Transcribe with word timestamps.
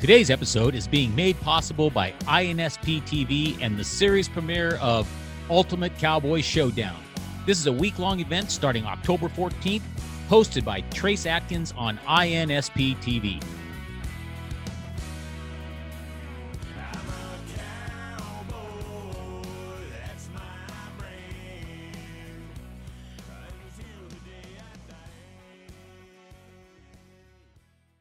Today's 0.00 0.30
episode 0.30 0.74
is 0.74 0.88
being 0.88 1.14
made 1.14 1.38
possible 1.42 1.90
by 1.90 2.12
INSP 2.22 3.02
TV 3.02 3.58
and 3.60 3.76
the 3.76 3.84
series 3.84 4.30
premiere 4.30 4.76
of 4.76 5.06
Ultimate 5.50 5.94
Cowboy 5.98 6.40
Showdown. 6.40 6.96
This 7.44 7.58
is 7.58 7.66
a 7.66 7.72
week 7.72 7.98
long 7.98 8.18
event 8.18 8.50
starting 8.50 8.86
October 8.86 9.28
14th, 9.28 9.82
hosted 10.30 10.64
by 10.64 10.80
Trace 10.88 11.26
Atkins 11.26 11.74
on 11.76 11.98
INSP 12.08 12.96
TV. 13.02 13.44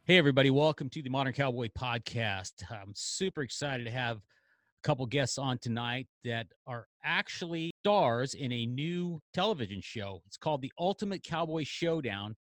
Hey, 0.10 0.18
everybody, 0.18 0.50
welcome 0.50 0.90
to 0.90 1.04
the 1.04 1.10
Modern 1.12 1.34
Cowboy 1.34 1.68
Podcast. 1.78 2.64
I'm 2.72 2.94
super 2.96 3.44
excited 3.44 3.84
to 3.84 3.92
have 3.92 4.18
a 4.18 4.82
couple 4.82 5.06
guests 5.06 5.38
on 5.38 5.60
tonight 5.60 6.08
that 6.24 6.48
are 6.66 6.88
actually 7.04 7.70
stars 7.84 8.34
in 8.34 8.52
a 8.52 8.66
new 8.66 9.22
television 9.36 9.82
show. 9.82 10.24
It's 10.26 10.36
called 10.36 10.64
The 10.64 10.72
Ultimate 10.80 11.22
Cowboy 11.22 11.64
Showdown, 11.64 12.36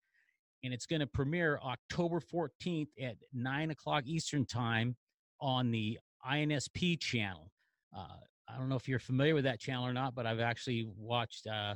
and 0.64 0.72
it's 0.72 0.86
going 0.86 1.00
to 1.00 1.06
premiere 1.06 1.60
October 1.62 2.20
14th 2.20 2.88
at 3.02 3.16
9 3.34 3.70
o'clock 3.70 4.04
Eastern 4.06 4.46
Time 4.46 4.96
on 5.38 5.70
the 5.70 5.98
INSP 6.26 6.98
channel. 6.98 7.52
Uh, 7.94 8.06
I 8.48 8.56
don't 8.56 8.70
know 8.70 8.76
if 8.76 8.88
you're 8.88 8.98
familiar 8.98 9.34
with 9.34 9.44
that 9.44 9.60
channel 9.60 9.86
or 9.86 9.92
not, 9.92 10.14
but 10.14 10.24
I've 10.24 10.40
actually 10.40 10.88
watched 10.96 11.46
uh, 11.46 11.74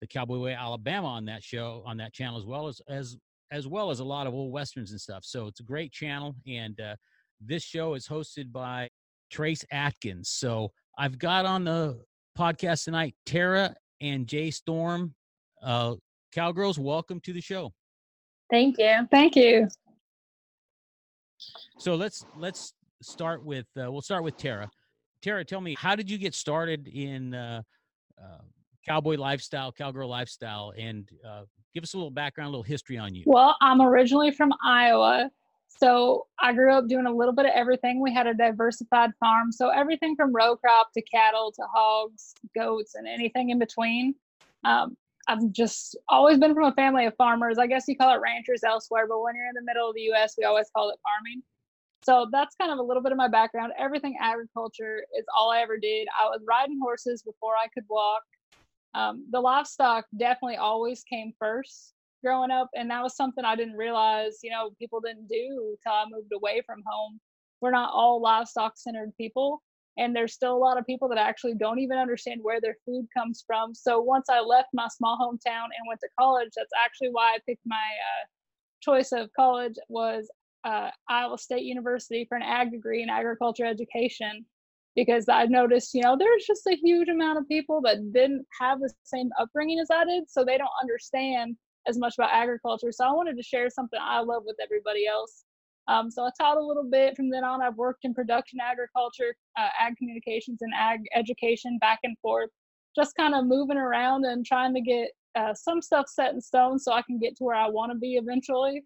the 0.00 0.06
Cowboy 0.06 0.38
Way 0.38 0.54
Alabama 0.54 1.08
on 1.08 1.24
that 1.24 1.42
show 1.42 1.82
on 1.84 1.96
that 1.96 2.12
channel 2.12 2.38
as 2.38 2.46
well 2.46 2.68
as 2.68 2.80
as 2.88 3.16
as 3.52 3.68
well 3.68 3.90
as 3.90 4.00
a 4.00 4.04
lot 4.04 4.26
of 4.26 4.32
old 4.32 4.50
westerns 4.50 4.90
and 4.90 5.00
stuff. 5.00 5.24
So 5.24 5.46
it's 5.46 5.60
a 5.60 5.64
great 5.64 5.92
channel, 5.92 6.34
and 6.46 6.80
uh, 6.80 6.96
this 7.40 7.62
show 7.62 7.94
is 7.94 8.08
hosted 8.08 8.50
by 8.50 8.88
Trace 9.30 9.64
Atkins. 9.70 10.30
So 10.30 10.72
I've 10.98 11.18
got 11.18 11.44
on 11.44 11.64
the 11.64 12.00
podcast 12.36 12.84
tonight 12.84 13.14
Tara 13.26 13.76
and 14.00 14.26
Jay 14.26 14.50
Storm. 14.50 15.14
Uh, 15.62 15.96
Cowgirls, 16.32 16.78
welcome 16.78 17.20
to 17.20 17.32
the 17.34 17.42
show. 17.42 17.72
Thank 18.50 18.76
you. 18.78 19.06
Thank 19.10 19.36
you. 19.36 19.68
So 21.78 21.94
let's 21.94 22.24
let's 22.36 22.72
start 23.02 23.44
with 23.44 23.66
uh, 23.78 23.92
we'll 23.92 24.00
start 24.00 24.24
with 24.24 24.36
Tara. 24.38 24.70
Tara, 25.20 25.44
tell 25.44 25.60
me 25.60 25.76
how 25.78 25.94
did 25.94 26.10
you 26.10 26.16
get 26.16 26.34
started 26.34 26.88
in 26.88 27.34
uh, 27.34 27.62
uh, 28.18 28.38
cowboy 28.86 29.16
lifestyle, 29.16 29.72
cowgirl 29.72 30.08
lifestyle, 30.08 30.72
and 30.76 31.08
uh, 31.26 31.42
give 31.74 31.82
us 31.82 31.94
a 31.94 31.96
little 31.96 32.10
background, 32.10 32.48
a 32.48 32.50
little 32.50 32.62
history 32.62 32.98
on 32.98 33.14
you. 33.14 33.24
Well, 33.26 33.56
I'm 33.60 33.80
originally 33.80 34.30
from 34.30 34.52
Iowa. 34.64 35.30
So 35.68 36.26
I 36.38 36.52
grew 36.52 36.72
up 36.72 36.86
doing 36.86 37.06
a 37.06 37.12
little 37.12 37.34
bit 37.34 37.46
of 37.46 37.52
everything. 37.54 38.00
We 38.00 38.12
had 38.12 38.26
a 38.26 38.34
diversified 38.34 39.10
farm. 39.18 39.50
So 39.50 39.70
everything 39.70 40.14
from 40.16 40.34
row 40.34 40.54
crop 40.54 40.92
to 40.92 41.02
cattle 41.02 41.52
to 41.52 41.62
hogs, 41.74 42.34
goats, 42.54 42.94
and 42.94 43.08
anything 43.08 43.50
in 43.50 43.58
between. 43.58 44.14
Um, 44.64 44.96
I've 45.28 45.50
just 45.52 45.96
always 46.08 46.38
been 46.38 46.54
from 46.54 46.64
a 46.64 46.74
family 46.74 47.06
of 47.06 47.14
farmers. 47.16 47.58
I 47.58 47.66
guess 47.66 47.84
you 47.88 47.96
call 47.96 48.14
it 48.14 48.20
ranchers 48.20 48.64
elsewhere, 48.64 49.06
but 49.08 49.22
when 49.22 49.34
you're 49.34 49.46
in 49.46 49.54
the 49.54 49.62
middle 49.62 49.88
of 49.88 49.94
the 49.94 50.12
US, 50.12 50.34
we 50.36 50.44
always 50.44 50.68
call 50.74 50.90
it 50.90 50.98
farming. 51.02 51.42
So 52.04 52.26
that's 52.32 52.56
kind 52.56 52.72
of 52.72 52.78
a 52.78 52.82
little 52.82 53.02
bit 53.02 53.12
of 53.12 53.18
my 53.18 53.28
background. 53.28 53.72
Everything 53.78 54.16
agriculture 54.20 55.04
is 55.16 55.24
all 55.36 55.50
I 55.50 55.60
ever 55.60 55.78
did. 55.78 56.08
I 56.20 56.24
was 56.26 56.40
riding 56.46 56.78
horses 56.82 57.22
before 57.22 57.54
I 57.54 57.68
could 57.68 57.84
walk 57.88 58.22
um, 58.94 59.26
the 59.30 59.40
livestock 59.40 60.04
definitely 60.16 60.56
always 60.56 61.02
came 61.04 61.32
first 61.38 61.94
growing 62.22 62.50
up 62.50 62.68
and 62.74 62.90
that 62.90 63.02
was 63.02 63.16
something 63.16 63.44
i 63.44 63.56
didn't 63.56 63.76
realize 63.76 64.38
you 64.42 64.50
know 64.50 64.70
people 64.78 65.00
didn't 65.00 65.26
do 65.28 65.76
till 65.82 65.92
i 65.92 66.04
moved 66.10 66.32
away 66.32 66.62
from 66.64 66.82
home. 66.86 67.20
We're 67.60 67.70
not 67.70 67.92
all 67.92 68.20
livestock 68.20 68.72
centered 68.76 69.12
people 69.16 69.62
and 69.98 70.16
there's 70.16 70.32
still 70.32 70.56
a 70.56 70.58
lot 70.58 70.78
of 70.78 70.86
people 70.86 71.08
that 71.08 71.18
actually 71.18 71.54
don't 71.54 71.78
even 71.78 71.98
understand 71.98 72.40
where 72.42 72.60
their 72.60 72.76
food 72.86 73.06
comes 73.16 73.44
from. 73.46 73.74
So 73.74 74.00
once 74.00 74.26
i 74.30 74.40
left 74.40 74.68
my 74.72 74.88
small 74.88 75.16
hometown 75.16 75.64
and 75.64 75.88
went 75.88 76.00
to 76.00 76.08
college 76.18 76.50
that's 76.56 76.72
actually 76.84 77.10
why 77.10 77.34
i 77.34 77.38
picked 77.46 77.66
my 77.66 77.76
uh, 77.76 78.26
choice 78.80 79.12
of 79.12 79.30
college 79.34 79.74
was 79.88 80.30
uh, 80.64 80.90
iowa 81.08 81.38
state 81.38 81.62
university 81.62 82.24
for 82.28 82.36
an 82.36 82.42
ag 82.42 82.70
degree 82.70 83.02
in 83.02 83.10
agriculture 83.10 83.64
education 83.64 84.44
because 84.94 85.26
I 85.28 85.46
noticed, 85.46 85.94
you 85.94 86.02
know, 86.02 86.16
there's 86.18 86.44
just 86.44 86.66
a 86.66 86.76
huge 86.76 87.08
amount 87.08 87.38
of 87.38 87.48
people 87.48 87.80
that 87.82 88.12
didn't 88.12 88.44
have 88.60 88.80
the 88.80 88.92
same 89.04 89.30
upbringing 89.40 89.78
as 89.80 89.88
I 89.90 90.04
did, 90.04 90.24
so 90.28 90.44
they 90.44 90.58
don't 90.58 90.68
understand 90.82 91.56
as 91.88 91.98
much 91.98 92.14
about 92.18 92.30
agriculture. 92.32 92.92
So 92.92 93.04
I 93.04 93.12
wanted 93.12 93.36
to 93.36 93.42
share 93.42 93.70
something 93.70 93.98
I 94.00 94.20
love 94.20 94.42
with 94.44 94.56
everybody 94.62 95.06
else. 95.06 95.44
Um, 95.88 96.10
so 96.10 96.24
I 96.24 96.30
taught 96.40 96.58
a 96.58 96.64
little 96.64 96.88
bit. 96.88 97.16
From 97.16 97.30
then 97.30 97.42
on, 97.42 97.62
I've 97.62 97.76
worked 97.76 98.04
in 98.04 98.14
production 98.14 98.58
agriculture, 98.62 99.34
uh, 99.58 99.68
ag 99.80 99.96
communications, 99.96 100.58
and 100.60 100.72
ag 100.78 101.00
education 101.14 101.78
back 101.80 101.98
and 102.04 102.16
forth, 102.20 102.50
just 102.94 103.16
kind 103.16 103.34
of 103.34 103.46
moving 103.46 103.78
around 103.78 104.24
and 104.24 104.46
trying 104.46 104.74
to 104.74 104.80
get 104.80 105.08
uh, 105.34 105.54
some 105.54 105.82
stuff 105.82 106.06
set 106.08 106.34
in 106.34 106.40
stone 106.40 106.78
so 106.78 106.92
I 106.92 107.02
can 107.02 107.18
get 107.18 107.36
to 107.38 107.44
where 107.44 107.56
I 107.56 107.68
want 107.68 107.90
to 107.90 107.98
be 107.98 108.14
eventually. 108.14 108.84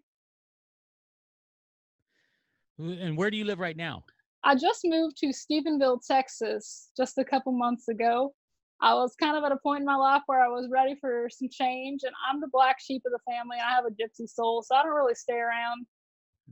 And 2.79 3.17
where 3.17 3.29
do 3.29 3.37
you 3.37 3.45
live 3.45 3.59
right 3.59 3.77
now? 3.77 4.03
I 4.47 4.55
just 4.55 4.79
moved 4.85 5.17
to 5.17 5.33
Stephenville, 5.33 5.99
Texas, 6.07 6.91
just 6.95 7.17
a 7.17 7.25
couple 7.25 7.51
months 7.51 7.89
ago. 7.89 8.33
I 8.81 8.93
was 8.93 9.13
kind 9.19 9.35
of 9.35 9.43
at 9.43 9.51
a 9.51 9.57
point 9.57 9.81
in 9.81 9.85
my 9.85 9.97
life 9.97 10.21
where 10.27 10.41
I 10.41 10.47
was 10.47 10.69
ready 10.71 10.95
for 11.01 11.27
some 11.29 11.49
change, 11.51 12.03
and 12.05 12.13
I'm 12.31 12.39
the 12.39 12.47
black 12.47 12.77
sheep 12.79 13.01
of 13.05 13.11
the 13.11 13.19
family. 13.29 13.57
I 13.57 13.75
have 13.75 13.83
a 13.83 13.89
gypsy 13.89 14.25
soul, 14.25 14.63
so 14.65 14.73
I 14.73 14.83
don't 14.83 14.93
really 14.93 15.15
stay 15.15 15.33
around 15.33 15.85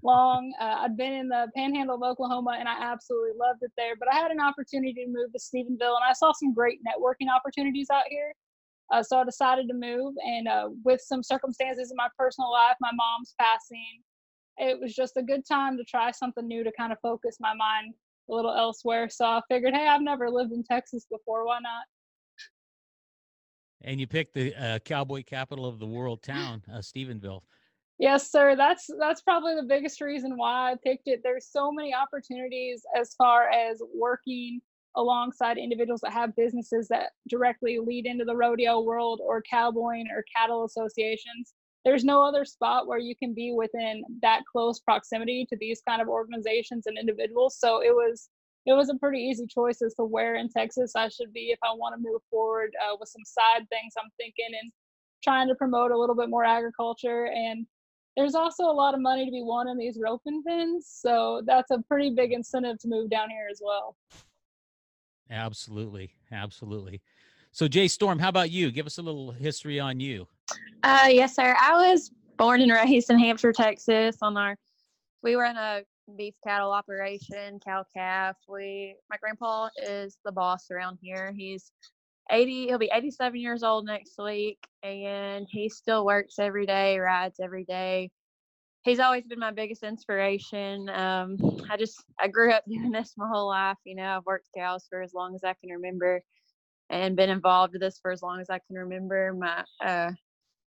long. 0.03 0.53
Uh, 0.59 0.79
I'd 0.81 0.97
been 0.97 1.13
in 1.13 1.29
the 1.29 1.47
panhandle 1.55 1.95
of 1.95 2.03
Oklahoma, 2.03 2.57
and 2.59 2.67
I 2.67 2.84
absolutely 2.84 3.31
loved 3.39 3.59
it 3.61 3.72
there. 3.78 3.95
But 3.97 4.11
I 4.11 4.17
had 4.17 4.29
an 4.29 4.41
opportunity 4.41 5.05
to 5.05 5.07
move 5.07 5.31
to 5.31 5.39
Stephenville, 5.39 5.95
and 5.95 6.03
I 6.05 6.11
saw 6.11 6.34
some 6.34 6.53
great 6.53 6.79
networking 6.84 7.34
opportunities 7.34 7.88
out 7.89 8.03
here. 8.09 8.34
Uh, 8.91 9.03
so 9.03 9.19
I 9.19 9.23
decided 9.23 9.69
to 9.69 9.73
move, 9.73 10.16
and 10.22 10.50
uh, 10.50 10.67
with 10.84 11.00
some 11.00 11.23
circumstances 11.23 11.91
in 11.91 11.95
my 11.95 12.09
personal 12.19 12.51
life, 12.51 12.75
my 12.81 12.91
mom's 12.91 13.34
passing, 13.39 14.03
it 14.57 14.79
was 14.79 14.93
just 14.93 15.17
a 15.17 15.23
good 15.23 15.45
time 15.45 15.77
to 15.77 15.83
try 15.83 16.11
something 16.11 16.47
new 16.47 16.63
to 16.63 16.71
kind 16.77 16.91
of 16.91 16.99
focus 17.01 17.38
my 17.39 17.53
mind 17.53 17.93
a 18.29 18.33
little 18.33 18.53
elsewhere. 18.53 19.09
So 19.09 19.25
I 19.25 19.41
figured, 19.49 19.73
hey, 19.73 19.88
I've 19.88 20.01
never 20.01 20.29
lived 20.29 20.51
in 20.51 20.63
Texas 20.63 21.05
before. 21.11 21.45
Why 21.45 21.59
not? 21.59 21.85
And 23.81 23.99
you 23.99 24.07
picked 24.07 24.33
the 24.33 24.55
uh, 24.55 24.79
cowboy 24.79 25.23
capital 25.23 25.66
of 25.66 25.79
the 25.79 25.85
world 25.85 26.23
town, 26.23 26.63
uh, 26.73 26.77
Stephenville. 26.77 27.41
Yes, 27.97 28.29
sir. 28.29 28.55
That's 28.55 28.89
that's 28.99 29.21
probably 29.21 29.55
the 29.55 29.67
biggest 29.67 30.01
reason 30.01 30.35
why 30.38 30.72
I 30.72 30.75
picked 30.83 31.07
it. 31.07 31.22
There's 31.23 31.47
so 31.47 31.72
many 31.72 31.93
opportunities 31.93 32.83
as 32.99 33.13
far 33.16 33.49
as 33.49 33.81
working 33.93 34.59
alongside 34.97 35.57
individuals 35.57 36.01
that 36.01 36.11
have 36.11 36.35
businesses 36.35 36.87
that 36.87 37.11
directly 37.29 37.79
lead 37.79 38.05
into 38.05 38.25
the 38.25 38.35
rodeo 38.35 38.81
world 38.81 39.22
or 39.23 39.41
cowboying 39.49 40.07
or 40.13 40.25
cattle 40.35 40.66
associations 40.66 41.53
there's 41.85 42.03
no 42.03 42.23
other 42.23 42.44
spot 42.44 42.88
where 42.88 43.00
you 43.00 43.16
can 43.16 43.34
be 43.34 43.53
within 43.53 44.03
that 44.22 44.41
close 44.51 44.79
proximity 44.79 45.46
to 45.50 45.57
these 45.57 45.81
kind 45.88 46.01
of 46.01 46.09
organizations 46.09 46.88
and 46.88 46.97
individuals. 46.97 47.57
So 47.59 47.81
it 47.81 47.94
was 47.94 48.29
it 48.66 48.73
was 48.73 48.90
a 48.90 48.96
pretty 48.96 49.19
easy 49.19 49.46
choice 49.46 49.84
as 49.84 49.94
to 49.94 50.03
where 50.03 50.38
in 50.38 50.50
texas 50.50 50.94
i 50.96 51.07
should 51.07 51.31
be 51.31 51.51
if 51.51 51.59
i 51.64 51.72
want 51.72 51.93
to 51.93 52.02
move 52.02 52.20
forward 52.32 52.73
uh, 52.84 52.96
with 52.99 53.08
some 53.08 53.22
side 53.23 53.70
things 53.70 53.93
i'm 53.96 54.09
thinking 54.17 54.49
and 54.59 54.72
trying 55.26 55.47
to 55.47 55.55
promote 55.55 55.91
a 55.91 55.97
little 55.97 56.16
bit 56.16 56.29
more 56.29 56.46
agriculture. 56.46 57.26
And 57.26 57.66
there's 58.16 58.35
also 58.35 58.64
a 58.64 58.72
lot 58.72 58.93
of 58.93 59.02
money 59.02 59.26
to 59.26 59.31
be 59.31 59.41
won 59.41 59.67
in 59.67 59.78
these 59.78 59.97
roping 60.02 60.41
pens 60.47 60.88
so 60.90 61.41
that's 61.46 61.72
a 61.72 61.79
pretty 61.90 62.11
big 62.11 62.31
incentive 62.31 62.78
to 62.79 62.88
move 62.88 63.09
down 63.09 63.29
here 63.29 63.47
as 63.52 63.59
well. 63.64 63.97
Absolutely. 65.29 66.14
Absolutely. 66.31 67.02
So 67.52 67.67
jay 67.67 67.88
storm 67.88 68.20
how 68.20 68.29
about 68.29 68.52
you? 68.52 68.72
Give 68.72 68.85
us 68.85 68.99
a 68.99 69.02
little 69.02 69.31
history 69.31 69.79
on 69.79 69.99
you 69.99 70.28
uh, 70.83 71.07
yes, 71.09 71.35
sir. 71.35 71.55
I 71.59 71.89
was 71.89 72.11
born 72.37 72.61
and 72.61 72.71
raised 72.71 73.09
in 73.09 73.19
Hampshire, 73.19 73.53
Texas. 73.53 74.17
On 74.21 74.37
our, 74.37 74.55
we 75.23 75.35
were 75.35 75.45
in 75.45 75.57
a 75.57 75.83
beef 76.17 76.35
cattle 76.43 76.71
operation, 76.71 77.59
cow 77.65 77.83
calf. 77.95 78.35
We, 78.47 78.95
my 79.09 79.17
grandpa 79.17 79.69
is 79.81 80.17
the 80.25 80.31
boss 80.31 80.69
around 80.71 80.99
here. 81.01 81.33
He's 81.35 81.71
80. 82.31 82.67
He'll 82.67 82.77
be 82.77 82.91
87 82.93 83.39
years 83.39 83.63
old 83.63 83.85
next 83.85 84.15
week, 84.23 84.59
and 84.83 85.45
he 85.49 85.69
still 85.69 86.05
works 86.05 86.39
every 86.39 86.65
day, 86.65 86.97
rides 86.99 87.39
every 87.41 87.65
day. 87.65 88.11
he's 88.83 88.99
always 88.99 89.25
been 89.25 89.39
my 89.39 89.51
biggest 89.51 89.83
inspiration. 89.83 90.89
Um, 90.89 91.37
I 91.69 91.77
just 91.77 92.03
I 92.19 92.27
grew 92.27 92.51
up 92.51 92.63
doing 92.69 92.91
this 92.91 93.13
my 93.17 93.27
whole 93.27 93.47
life. 93.47 93.77
You 93.83 93.95
know, 93.95 94.17
I've 94.17 94.25
worked 94.25 94.47
cows 94.55 94.85
for 94.89 95.01
as 95.01 95.13
long 95.13 95.35
as 95.35 95.43
I 95.43 95.53
can 95.53 95.71
remember, 95.71 96.21
and 96.89 97.15
been 97.15 97.29
involved 97.29 97.73
with 97.73 97.81
this 97.81 97.99
for 98.01 98.11
as 98.11 98.21
long 98.21 98.39
as 98.39 98.49
I 98.49 98.59
can 98.59 98.77
remember. 98.77 99.33
My 99.33 99.63
uh, 99.83 100.11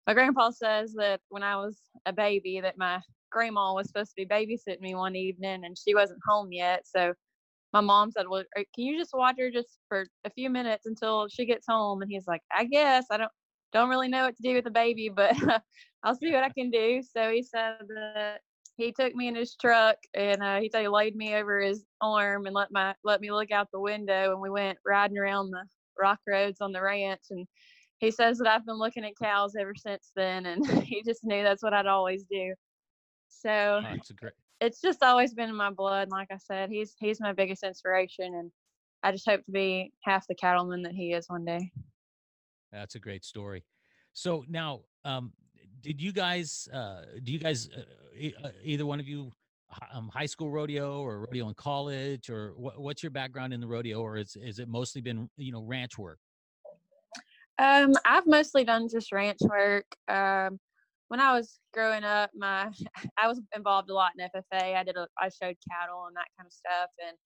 my 0.08 0.14
grandpa 0.14 0.52
says 0.52 0.94
that 0.98 1.22
when 1.30 1.44
I 1.44 1.56
was 1.58 1.80
a 2.06 2.14
baby, 2.14 2.60
that 2.62 2.78
my 2.78 3.00
grandma 3.32 3.74
was 3.74 3.88
supposed 3.88 4.12
to 4.12 4.16
be 4.16 4.26
babysitting 4.26 4.82
me 4.82 4.96
one 4.96 5.16
evening, 5.16 5.66
and 5.66 5.78
she 5.78 5.96
wasn't 5.96 6.20
home 6.28 6.52
yet. 6.52 6.84
So 6.86 7.14
my 7.74 7.82
mom 7.82 8.12
said, 8.12 8.28
"Well, 8.30 8.44
can 8.56 8.66
you 8.86 8.98
just 8.98 9.14
watch 9.14 9.36
her 9.40 9.52
just 9.52 9.80
for 9.90 10.06
a 10.26 10.30
few 10.30 10.50
minutes 10.50 10.86
until 10.86 11.28
she 11.28 11.46
gets 11.46 11.66
home?" 11.68 12.02
And 12.02 12.12
he's 12.12 12.28
like, 12.28 12.42
"I 12.52 12.66
guess 12.66 13.06
I 13.12 13.18
don't." 13.18 13.32
Don't 13.74 13.90
really 13.90 14.08
know 14.08 14.24
what 14.24 14.38
to 14.38 14.42
do 14.42 14.54
with 14.54 14.64
the 14.64 14.72
baby, 14.72 15.10
but 15.14 15.36
I'll 16.04 16.16
see 16.16 16.32
what 16.32 16.46
I 16.46 16.50
can 16.50 16.70
do. 16.70 17.02
So 17.02 17.30
he 17.30 17.44
said 17.44 17.76
that 17.90 18.40
he 18.78 18.92
took 18.92 19.14
me 19.16 19.28
in 19.28 19.36
his 19.36 19.56
truck 19.56 19.98
and 20.14 20.42
uh, 20.42 20.60
he 20.60 20.70
he 20.74 20.88
laid 20.88 21.16
me 21.16 21.36
over 21.36 21.60
his 21.60 21.86
arm 22.02 22.46
and 22.46 22.56
let 22.56 22.72
my 22.72 22.94
let 23.04 23.22
me 23.22 23.32
look 23.32 23.52
out 23.52 23.70
the 23.72 23.80
window 23.80 24.32
and 24.32 24.42
we 24.42 24.50
went 24.50 24.78
riding 24.86 25.18
around 25.18 25.52
the 25.52 25.64
rock 26.00 26.20
roads 26.28 26.62
on 26.62 26.72
the 26.72 26.82
ranch 26.82 27.22
and 27.32 27.48
he 28.06 28.12
says 28.12 28.38
that 28.38 28.48
I've 28.48 28.66
been 28.66 28.78
looking 28.78 29.04
at 29.04 29.18
cows 29.22 29.56
ever 29.60 29.74
since 29.76 30.12
then 30.16 30.46
and 30.46 30.66
he 30.84 31.04
just 31.04 31.24
knew 31.24 31.44
that's 31.44 31.64
what 31.64 31.74
I'd 31.74 31.88
always 31.88 32.24
do. 32.30 32.54
So 33.28 33.82
Oh, 33.84 33.96
great. 34.16 34.34
it's 34.62 34.80
just 34.80 35.04
always 35.04 35.34
been 35.34 35.50
in 35.50 35.56
my 35.56 35.72
blood. 35.72 36.10
Like 36.12 36.30
I 36.32 36.38
said, 36.38 36.70
he's 36.70 36.96
he's 37.00 37.20
my 37.20 37.34
biggest 37.34 37.64
inspiration 37.64 38.34
and 38.36 38.52
I 39.04 39.12
just 39.12 39.28
hope 39.28 39.44
to 39.46 39.52
be 39.52 39.92
half 40.04 40.26
the 40.28 40.36
cattleman 40.36 40.84
that 40.84 40.94
he 40.94 41.14
is 41.14 41.28
one 41.28 41.46
day. 41.46 41.72
That's 42.72 42.96
a 42.96 43.00
great 43.00 43.24
story. 43.26 43.64
So 44.14 44.44
now, 44.48 44.82
um, 45.04 45.34
did 45.82 46.02
you 46.02 46.12
guys? 46.12 46.68
Uh, 46.74 47.02
do 47.24 47.32
you 47.32 47.40
guys? 47.40 47.70
Uh, 47.70 48.30
uh, 48.44 48.52
either 48.64 48.86
one 48.86 49.00
of 49.00 49.08
you, 49.08 49.32
um, 49.94 50.10
high 50.14 50.26
school 50.26 50.50
rodeo 50.50 51.02
or 51.02 51.20
rodeo 51.20 51.48
in 51.50 51.54
college, 51.54 52.30
or 52.30 52.54
what, 52.56 52.80
what's 52.82 53.04
your 53.04 53.12
background 53.12 53.54
in 53.54 53.60
the 53.60 53.68
rodeo, 53.68 54.00
or 54.02 54.18
is 54.18 54.36
is 54.42 54.60
it 54.60 54.68
mostly 54.68 55.02
been 55.02 55.30
you 55.38 55.52
know 55.52 55.62
ranch 55.62 55.98
work? 55.98 56.20
Um, 57.58 57.94
I've 58.06 58.28
mostly 58.28 58.64
done 58.64 58.88
just 58.90 59.12
ranch 59.12 59.40
work. 59.42 59.86
Um, 60.08 60.60
when 61.08 61.20
I 61.20 61.34
was 61.34 61.60
growing 61.74 62.04
up, 62.04 62.32
my 62.36 62.70
I 63.18 63.28
was 63.28 63.42
involved 63.56 63.90
a 63.90 63.94
lot 63.94 64.12
in 64.18 64.26
FFA. 64.26 64.76
I 64.76 64.84
did 64.84 64.98
a 64.98 65.08
I 65.20 65.30
showed 65.30 65.56
cattle 65.70 66.06
and 66.08 66.16
that 66.16 66.28
kind 66.38 66.48
of 66.48 66.54
stuff, 66.54 66.90
and 67.08 67.18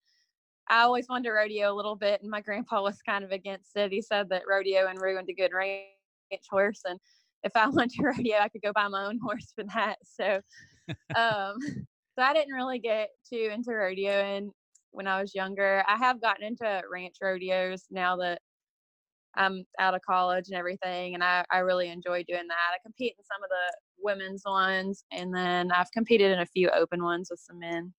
I 0.69 0.81
always 0.81 1.07
wanted 1.09 1.25
to 1.25 1.31
rodeo 1.31 1.73
a 1.73 1.75
little 1.75 1.95
bit. 1.95 2.21
And 2.21 2.29
my 2.29 2.41
grandpa 2.41 2.81
was 2.83 2.97
kind 3.07 3.23
of 3.23 3.31
against 3.31 3.75
it. 3.75 3.91
He 3.91 4.01
said 4.01 4.29
that 4.29 4.43
rodeo 4.47 4.87
and 4.87 5.01
ruined 5.01 5.29
a 5.29 5.33
good 5.33 5.51
ranch 5.53 6.45
horse, 6.49 6.81
and 6.85 6.99
if 7.43 7.51
I 7.55 7.67
wanted 7.69 7.91
to 7.91 8.03
rodeo, 8.03 8.37
I 8.37 8.49
could 8.49 8.61
go 8.61 8.71
buy 8.73 8.87
my 8.87 9.05
own 9.05 9.19
horse 9.23 9.51
for 9.55 9.63
that. 9.75 9.97
So, 10.03 10.41
um, 11.15 11.57
so 12.15 12.23
I 12.23 12.33
didn't 12.33 12.53
really 12.53 12.79
get 12.79 13.09
too 13.27 13.49
into 13.53 13.71
rodeo 13.71 14.11
and 14.11 14.51
when 14.91 15.07
I 15.07 15.21
was 15.21 15.35
younger. 15.35 15.83
I 15.87 15.97
have 15.97 16.21
gotten 16.21 16.45
into 16.45 16.81
ranch 16.91 17.15
rodeos 17.21 17.85
now 17.91 18.17
that 18.17 18.41
I'm 19.35 19.63
out 19.79 19.95
of 19.95 20.01
college 20.01 20.47
and 20.47 20.57
everything, 20.57 21.13
and 21.13 21.23
I, 21.23 21.45
I 21.51 21.59
really 21.59 21.89
enjoy 21.89 22.23
doing 22.23 22.47
that. 22.47 22.73
I 22.73 22.77
compete 22.83 23.15
in 23.17 23.23
some 23.23 23.43
of 23.43 23.49
the 23.49 24.03
women's 24.03 24.43
ones, 24.45 25.03
and 25.11 25.33
then 25.33 25.71
I've 25.71 25.91
competed 25.91 26.31
in 26.31 26.39
a 26.39 26.45
few 26.45 26.69
open 26.69 27.03
ones 27.03 27.29
with 27.29 27.39
some 27.39 27.59
men. 27.59 27.93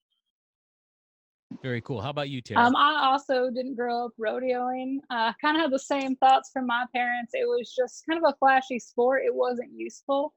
Very 1.63 1.81
cool. 1.81 2.01
How 2.01 2.11
about 2.11 2.31
you, 2.31 2.41
Tara? 2.41 2.61
Um, 2.61 2.77
I 2.77 3.11
also 3.11 3.51
didn't 3.51 3.75
grow 3.75 4.07
up 4.07 4.13
rodeoing. 4.19 4.99
Uh, 5.11 5.33
kind 5.41 5.57
of 5.57 5.63
had 5.63 5.73
the 5.73 5.79
same 5.79 6.17
thoughts 6.17 6.51
from 6.53 6.67
my 6.67 6.85
parents. 6.95 7.33
It 7.35 7.47
was 7.47 7.75
just 7.77 8.05
kind 8.09 8.25
of 8.25 8.33
a 8.33 8.37
flashy 8.39 8.79
sport. 8.79 9.23
It 9.25 9.35
wasn't 9.35 9.71
useful. 9.75 10.33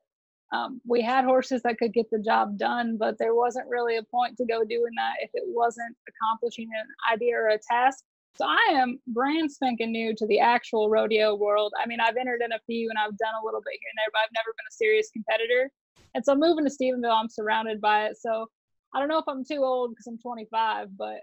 Um, 0.51 0.81
we 0.85 1.01
had 1.01 1.25
horses 1.25 1.61
that 1.63 1.77
could 1.77 1.93
get 1.93 2.09
the 2.11 2.19
job 2.19 2.57
done, 2.57 2.97
but 2.97 3.17
there 3.17 3.33
wasn't 3.33 3.67
really 3.69 3.97
a 3.97 4.03
point 4.03 4.37
to 4.37 4.45
go 4.45 4.63
doing 4.63 4.91
that 4.97 5.15
if 5.21 5.31
it 5.33 5.43
wasn't 5.47 5.95
accomplishing 6.07 6.69
an 6.75 6.87
idea 7.11 7.35
or 7.35 7.49
a 7.49 7.57
task. 7.57 8.03
So 8.35 8.45
I 8.45 8.73
am 8.73 8.99
brand 9.07 9.51
spanking 9.51 9.91
new 9.91 10.15
to 10.15 10.25
the 10.25 10.39
actual 10.39 10.89
rodeo 10.89 11.35
world. 11.35 11.71
I 11.81 11.85
mean, 11.85 11.99
I've 11.99 12.17
entered 12.17 12.41
in 12.43 12.51
a 12.51 12.59
few 12.65 12.89
and 12.89 12.97
I've 12.97 13.17
done 13.17 13.33
a 13.39 13.45
little 13.45 13.61
bit 13.61 13.77
here 13.79 13.89
and 13.91 13.97
there, 13.97 14.11
but 14.11 14.19
I've 14.23 14.33
never 14.33 14.53
been 14.57 14.65
a 14.67 14.73
serious 14.73 15.09
competitor. 15.11 15.71
And 16.15 16.25
so 16.25 16.35
moving 16.35 16.65
to 16.65 16.71
Stephenville, 16.71 17.13
I'm 17.15 17.29
surrounded 17.29 17.79
by 17.79 18.07
it. 18.07 18.17
So 18.19 18.47
I 18.93 18.99
don't 18.99 19.07
know 19.09 19.19
if 19.19 19.27
I'm 19.27 19.45
too 19.45 19.63
old 19.63 19.91
because 19.91 20.07
I'm 20.07 20.17
25, 20.17 20.97
but 20.97 21.19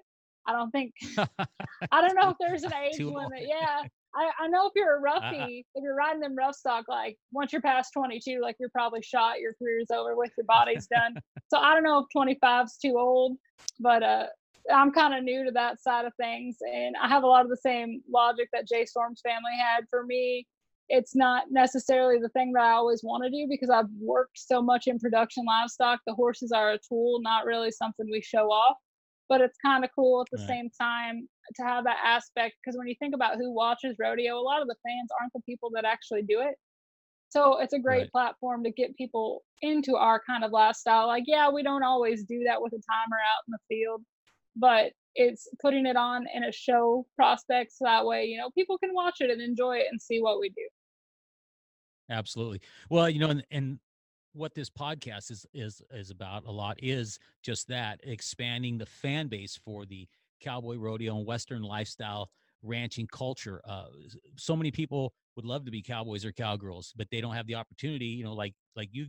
I 0.46 0.52
don't 0.52 0.70
think 0.70 0.92
I 1.18 2.00
don't 2.00 2.14
know 2.14 2.30
if 2.30 2.36
there's 2.40 2.62
an 2.62 2.72
age 2.74 3.00
old. 3.00 3.14
limit. 3.14 3.46
Yeah. 3.46 3.82
I, 4.14 4.30
I 4.40 4.48
know 4.48 4.66
if 4.66 4.72
you're 4.74 4.96
a 4.96 5.00
roughie, 5.00 5.64
if 5.74 5.82
you're 5.84 5.94
riding 5.94 6.20
them 6.20 6.34
rough 6.36 6.56
stock, 6.56 6.86
like 6.88 7.16
once 7.32 7.52
you're 7.52 7.62
past 7.62 7.92
22, 7.94 8.40
like 8.42 8.56
you're 8.58 8.70
probably 8.70 9.02
shot, 9.02 9.38
your 9.38 9.54
career's 9.54 9.90
over 9.92 10.16
with, 10.16 10.32
your 10.36 10.46
body's 10.46 10.88
done. 10.88 11.14
so 11.48 11.58
I 11.58 11.74
don't 11.74 11.84
know 11.84 12.00
if 12.00 12.06
25 12.12 12.66
is 12.66 12.76
too 12.82 12.98
old, 12.98 13.36
but 13.78 14.02
uh, 14.02 14.26
I'm 14.72 14.92
kind 14.92 15.14
of 15.14 15.24
new 15.24 15.44
to 15.44 15.50
that 15.52 15.80
side 15.82 16.04
of 16.04 16.12
things. 16.16 16.56
And 16.72 16.96
I 17.00 17.08
have 17.08 17.22
a 17.22 17.26
lot 17.26 17.44
of 17.44 17.50
the 17.50 17.56
same 17.56 18.02
logic 18.12 18.48
that 18.52 18.68
Jay 18.68 18.84
Storm's 18.84 19.20
family 19.22 19.52
had. 19.58 19.84
For 19.90 20.04
me, 20.04 20.46
it's 20.88 21.14
not 21.14 21.50
necessarily 21.50 22.18
the 22.18 22.28
thing 22.30 22.52
that 22.52 22.64
I 22.64 22.72
always 22.72 23.02
want 23.04 23.24
to 23.24 23.30
do 23.30 23.46
because 23.48 23.70
I've 23.70 23.90
worked 24.00 24.38
so 24.38 24.60
much 24.62 24.86
in 24.86 24.98
production 24.98 25.44
livestock. 25.46 26.00
The 26.06 26.14
horses 26.14 26.52
are 26.52 26.72
a 26.72 26.78
tool, 26.88 27.20
not 27.22 27.44
really 27.46 27.70
something 27.70 28.08
we 28.10 28.22
show 28.22 28.50
off. 28.50 28.76
But 29.28 29.40
it's 29.40 29.56
kind 29.64 29.84
of 29.84 29.90
cool 29.94 30.22
at 30.22 30.26
the 30.32 30.38
Right. 30.38 30.46
same 30.48 30.70
time 30.80 31.28
to 31.54 31.62
have 31.62 31.84
that 31.84 31.98
aspect 32.04 32.56
because 32.62 32.76
when 32.76 32.88
you 32.88 32.96
think 32.98 33.14
about 33.14 33.36
who 33.36 33.52
watches 33.52 33.96
rodeo, 33.98 34.36
a 34.36 34.40
lot 34.40 34.60
of 34.62 34.66
the 34.68 34.74
fans 34.84 35.10
aren't 35.20 35.32
the 35.32 35.40
people 35.42 35.70
that 35.74 35.84
actually 35.84 36.22
do 36.22 36.40
it. 36.40 36.56
So 37.28 37.58
it's 37.60 37.72
a 37.72 37.78
great 37.78 38.02
Right. 38.02 38.12
platform 38.12 38.64
to 38.64 38.72
get 38.72 38.96
people 38.96 39.44
into 39.62 39.94
our 39.96 40.20
kind 40.26 40.42
of 40.42 40.50
lifestyle. 40.50 41.06
Like, 41.06 41.24
yeah, 41.26 41.48
we 41.48 41.62
don't 41.62 41.84
always 41.84 42.24
do 42.24 42.42
that 42.46 42.60
with 42.60 42.72
a 42.72 42.76
timer 42.76 43.18
out 43.18 43.44
in 43.46 43.52
the 43.52 43.58
field, 43.68 44.02
but 44.56 44.92
it's 45.14 45.48
putting 45.60 45.86
it 45.86 45.96
on 45.96 46.26
in 46.34 46.44
a 46.44 46.52
show 46.52 47.06
prospect 47.16 47.72
so 47.72 47.84
that 47.84 48.06
way, 48.06 48.24
you 48.24 48.38
know, 48.38 48.50
people 48.50 48.78
can 48.78 48.94
watch 48.94 49.16
it 49.20 49.30
and 49.30 49.40
enjoy 49.40 49.76
it 49.76 49.86
and 49.90 50.00
see 50.00 50.20
what 50.20 50.38
we 50.38 50.50
do. 50.50 50.68
Absolutely. 52.10 52.60
Well, 52.88 53.08
you 53.08 53.20
know, 53.20 53.28
and, 53.28 53.44
and 53.50 53.78
what 54.32 54.54
this 54.54 54.70
podcast 54.70 55.30
is 55.30 55.46
is 55.52 55.82
is 55.90 56.10
about 56.10 56.44
a 56.46 56.50
lot 56.50 56.76
is 56.82 57.18
just 57.42 57.66
that 57.68 58.00
expanding 58.04 58.78
the 58.78 58.86
fan 58.86 59.28
base 59.28 59.58
for 59.64 59.84
the 59.84 60.06
cowboy 60.40 60.76
rodeo 60.76 61.16
and 61.16 61.26
western 61.26 61.62
lifestyle 61.62 62.30
ranching 62.62 63.06
culture. 63.06 63.60
Uh, 63.64 63.86
so 64.36 64.54
many 64.54 64.70
people 64.70 65.12
would 65.36 65.44
love 65.44 65.64
to 65.64 65.70
be 65.70 65.82
cowboys 65.82 66.24
or 66.24 66.32
cowgirls, 66.32 66.92
but 66.96 67.08
they 67.10 67.20
don't 67.20 67.34
have 67.34 67.46
the 67.46 67.54
opportunity. 67.54 68.06
You 68.06 68.24
know, 68.24 68.34
like 68.34 68.54
like 68.76 68.88
you 68.92 69.06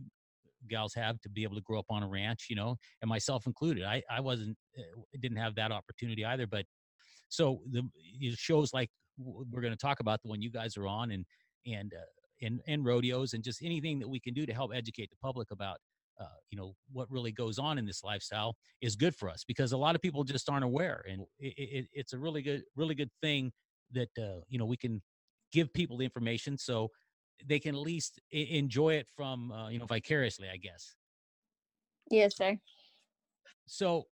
gals 0.68 0.94
have 0.94 1.20
to 1.20 1.28
be 1.28 1.42
able 1.42 1.56
to 1.56 1.62
grow 1.62 1.78
up 1.78 1.86
on 1.90 2.02
a 2.02 2.08
ranch. 2.08 2.46
You 2.48 2.56
know, 2.56 2.76
and 3.00 3.08
myself 3.08 3.46
included. 3.46 3.84
I 3.84 4.02
I 4.10 4.20
wasn't 4.20 4.56
uh, 4.78 5.02
didn't 5.20 5.38
have 5.38 5.54
that 5.56 5.72
opportunity 5.72 6.24
either. 6.24 6.46
But 6.46 6.66
so 7.28 7.60
the 7.70 7.82
shows 8.36 8.72
like 8.72 8.90
we're 9.18 9.62
going 9.62 9.72
to 9.72 9.78
talk 9.78 10.00
about 10.00 10.22
the 10.22 10.28
one 10.28 10.42
you 10.42 10.50
guys 10.50 10.76
are 10.76 10.86
on 10.86 11.10
and 11.10 11.24
and 11.66 11.92
uh, 11.94 12.46
and 12.46 12.60
and 12.66 12.84
rodeos 12.84 13.34
and 13.34 13.42
just 13.42 13.62
anything 13.62 13.98
that 13.98 14.08
we 14.08 14.20
can 14.20 14.34
do 14.34 14.46
to 14.46 14.52
help 14.52 14.72
educate 14.74 15.10
the 15.10 15.16
public 15.22 15.50
about 15.50 15.78
uh, 16.20 16.26
you 16.50 16.58
know 16.58 16.74
what 16.92 17.10
really 17.10 17.32
goes 17.32 17.58
on 17.58 17.78
in 17.78 17.86
this 17.86 18.02
lifestyle 18.04 18.56
is 18.80 18.96
good 18.96 19.14
for 19.14 19.30
us 19.30 19.44
because 19.46 19.72
a 19.72 19.76
lot 19.76 19.94
of 19.94 20.02
people 20.02 20.24
just 20.24 20.48
aren't 20.48 20.64
aware 20.64 21.04
and 21.08 21.22
it, 21.38 21.54
it, 21.56 21.86
it's 21.92 22.12
a 22.12 22.18
really 22.18 22.42
good 22.42 22.62
really 22.76 22.94
good 22.94 23.10
thing 23.22 23.50
that 23.92 24.10
uh, 24.18 24.40
you 24.48 24.58
know 24.58 24.66
we 24.66 24.76
can 24.76 25.00
give 25.52 25.72
people 25.72 25.96
the 25.96 26.04
information 26.04 26.56
so 26.56 26.88
they 27.46 27.58
can 27.58 27.74
at 27.74 27.80
least 27.80 28.20
I- 28.32 28.48
enjoy 28.50 28.94
it 28.94 29.08
from 29.16 29.50
uh, 29.52 29.68
you 29.68 29.78
know 29.78 29.86
vicariously 29.86 30.48
i 30.52 30.56
guess 30.56 30.94
Yes, 32.10 32.36
sir. 32.36 32.58
so 33.66 34.06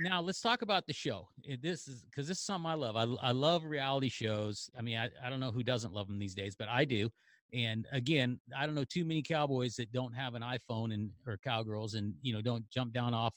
now 0.00 0.20
let's 0.20 0.40
talk 0.40 0.62
about 0.62 0.86
the 0.86 0.92
show. 0.92 1.28
Eh, 1.48 1.56
This 1.60 1.88
is 1.88 2.04
because 2.04 2.28
this 2.28 2.38
is 2.38 2.44
something 2.44 2.70
I 2.70 2.74
love. 2.74 2.94
I, 2.96 3.04
I 3.28 3.32
love 3.32 3.64
reality 3.64 4.08
shows. 4.08 4.70
I 4.78 4.82
mean, 4.82 4.96
I, 4.96 5.08
I 5.24 5.28
don't 5.28 5.40
know 5.40 5.50
who 5.50 5.62
doesn't 5.64 5.92
love 5.92 6.06
them 6.06 6.18
these 6.18 6.34
days, 6.34 6.54
but 6.54 6.68
I 6.68 6.84
do. 6.84 7.10
And 7.52 7.86
again, 7.90 8.38
I 8.56 8.66
don't 8.66 8.74
know 8.74 8.84
too 8.84 9.04
many 9.04 9.22
cowboys 9.22 9.74
that 9.76 9.90
don't 9.92 10.12
have 10.12 10.34
an 10.34 10.42
iPhone 10.42 10.92
and 10.94 11.10
or 11.26 11.36
cowgirls 11.38 11.94
and 11.94 12.14
you 12.22 12.32
know 12.32 12.42
don't 12.42 12.68
jump 12.70 12.92
down 12.92 13.14
off 13.14 13.34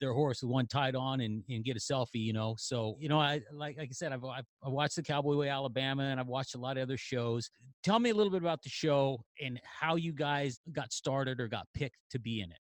their 0.00 0.12
horse 0.12 0.42
with 0.42 0.50
one 0.50 0.66
tied 0.66 0.94
on 0.94 1.20
and, 1.20 1.42
and 1.48 1.64
get 1.64 1.76
a 1.76 1.80
selfie. 1.80 2.14
You 2.14 2.32
know, 2.32 2.54
so 2.58 2.96
you 3.00 3.08
know, 3.08 3.18
I 3.18 3.40
like 3.52 3.76
like 3.78 3.88
I 3.90 3.92
said, 3.92 4.12
I've, 4.12 4.24
I've 4.24 4.46
I 4.64 4.68
watched 4.68 4.96
the 4.96 5.02
Cowboy 5.02 5.36
Way 5.36 5.48
Alabama 5.48 6.04
and 6.04 6.20
I've 6.20 6.26
watched 6.26 6.54
a 6.54 6.58
lot 6.58 6.76
of 6.76 6.82
other 6.82 6.96
shows. 6.96 7.50
Tell 7.82 7.98
me 7.98 8.10
a 8.10 8.14
little 8.14 8.32
bit 8.32 8.42
about 8.42 8.62
the 8.62 8.68
show 8.68 9.20
and 9.40 9.60
how 9.64 9.96
you 9.96 10.12
guys 10.12 10.60
got 10.72 10.92
started 10.92 11.40
or 11.40 11.48
got 11.48 11.66
picked 11.74 11.98
to 12.10 12.18
be 12.18 12.40
in 12.40 12.50
it. 12.50 12.58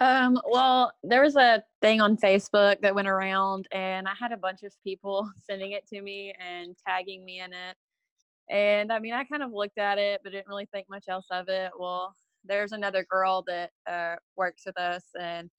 Um, 0.00 0.40
well, 0.48 0.92
there 1.02 1.22
was 1.22 1.34
a 1.34 1.62
thing 1.80 2.00
on 2.00 2.16
Facebook 2.16 2.80
that 2.82 2.94
went 2.94 3.08
around, 3.08 3.66
and 3.72 4.06
I 4.06 4.12
had 4.18 4.30
a 4.30 4.36
bunch 4.36 4.62
of 4.62 4.72
people 4.84 5.28
sending 5.42 5.72
it 5.72 5.86
to 5.88 6.00
me 6.00 6.34
and 6.38 6.76
tagging 6.86 7.24
me 7.24 7.40
in 7.40 7.52
it. 7.52 7.76
And 8.50 8.92
I 8.92 8.98
mean, 8.98 9.12
I 9.12 9.24
kind 9.24 9.42
of 9.42 9.52
looked 9.52 9.78
at 9.78 9.98
it, 9.98 10.20
but 10.22 10.32
didn't 10.32 10.48
really 10.48 10.68
think 10.72 10.88
much 10.88 11.04
else 11.08 11.26
of 11.30 11.48
it. 11.48 11.72
Well, 11.78 12.14
there's 12.44 12.72
another 12.72 13.06
girl 13.08 13.44
that 13.46 13.70
uh, 13.86 14.16
works 14.36 14.62
with 14.66 14.78
us, 14.78 15.04
and 15.18 15.50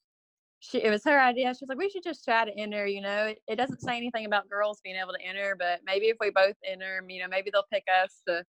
she 0.59 0.83
it 0.83 0.89
was 0.89 1.03
her 1.05 1.19
idea. 1.19 1.53
She's 1.53 1.69
like, 1.69 1.77
we 1.77 1.89
should 1.89 2.03
just 2.03 2.23
try 2.23 2.45
to 2.45 2.57
enter. 2.57 2.85
You 2.85 3.01
know, 3.01 3.25
it, 3.27 3.39
it 3.47 3.55
doesn't 3.55 3.81
say 3.81 3.97
anything 3.97 4.25
about 4.25 4.49
girls 4.49 4.81
being 4.83 4.97
able 4.97 5.13
to 5.13 5.21
enter, 5.21 5.55
but 5.57 5.79
maybe 5.85 6.07
if 6.07 6.17
we 6.19 6.31
both 6.31 6.55
enter, 6.65 7.03
you 7.07 7.21
know, 7.21 7.27
maybe 7.29 7.49
they'll 7.51 7.63
pick 7.71 7.85
us 8.03 8.21
to, 8.27 8.43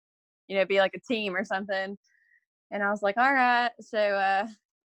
you 0.49 0.57
know, 0.57 0.65
be 0.65 0.79
like 0.81 0.95
a 0.95 1.01
team 1.01 1.37
or 1.37 1.45
something. 1.45 1.97
And 2.73 2.83
I 2.83 2.91
was 2.91 3.03
like, 3.03 3.17
all 3.17 3.33
right. 3.33 3.71
So 3.81 3.99
uh, 3.99 4.47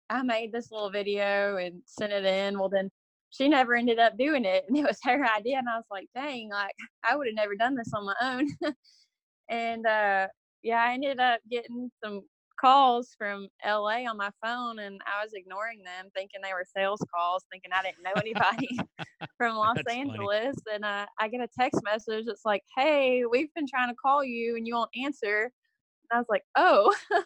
I 0.09 0.23
made 0.23 0.51
this 0.51 0.71
little 0.71 0.89
video 0.89 1.57
and 1.57 1.81
sent 1.85 2.13
it 2.13 2.25
in. 2.25 2.57
Well, 2.57 2.69
then 2.69 2.89
she 3.29 3.49
never 3.49 3.75
ended 3.75 3.99
up 3.99 4.17
doing 4.17 4.45
it. 4.45 4.65
And 4.67 4.77
it 4.77 4.83
was 4.83 4.99
her 5.03 5.25
idea. 5.25 5.57
And 5.57 5.69
I 5.69 5.77
was 5.77 5.85
like, 5.91 6.07
dang, 6.15 6.49
like 6.49 6.75
I 7.03 7.15
would 7.15 7.27
have 7.27 7.35
never 7.35 7.55
done 7.55 7.75
this 7.75 7.91
on 7.93 8.05
my 8.05 8.15
own. 8.21 8.47
and 9.49 9.85
uh, 9.85 10.27
yeah, 10.63 10.81
I 10.81 10.93
ended 10.93 11.19
up 11.19 11.39
getting 11.49 11.91
some 12.03 12.21
calls 12.59 13.15
from 13.17 13.47
LA 13.65 14.03
on 14.09 14.17
my 14.17 14.29
phone 14.43 14.79
and 14.79 14.99
I 15.05 15.23
was 15.23 15.33
ignoring 15.33 15.83
them 15.83 16.09
thinking 16.15 16.41
they 16.41 16.53
were 16.53 16.65
sales 16.75 17.03
calls, 17.13 17.45
thinking 17.51 17.71
I 17.73 17.83
didn't 17.83 18.03
know 18.03 18.19
anybody 18.19 18.79
from 19.37 19.55
Los 19.55 19.77
That's 19.77 19.93
Angeles. 19.93 20.55
And 20.71 20.83
uh, 20.83 21.05
I 21.19 21.27
get 21.27 21.41
a 21.41 21.49
text 21.59 21.81
message 21.83 22.25
that's 22.25 22.45
like, 22.45 22.63
Hey, 22.75 23.23
we've 23.29 23.53
been 23.53 23.67
trying 23.67 23.89
to 23.89 23.95
call 23.95 24.23
you 24.23 24.55
and 24.57 24.67
you 24.67 24.75
won't 24.75 24.89
answer. 25.01 25.43
And 25.43 26.15
I 26.15 26.17
was 26.17 26.27
like, 26.29 26.43
Oh. 26.57 26.93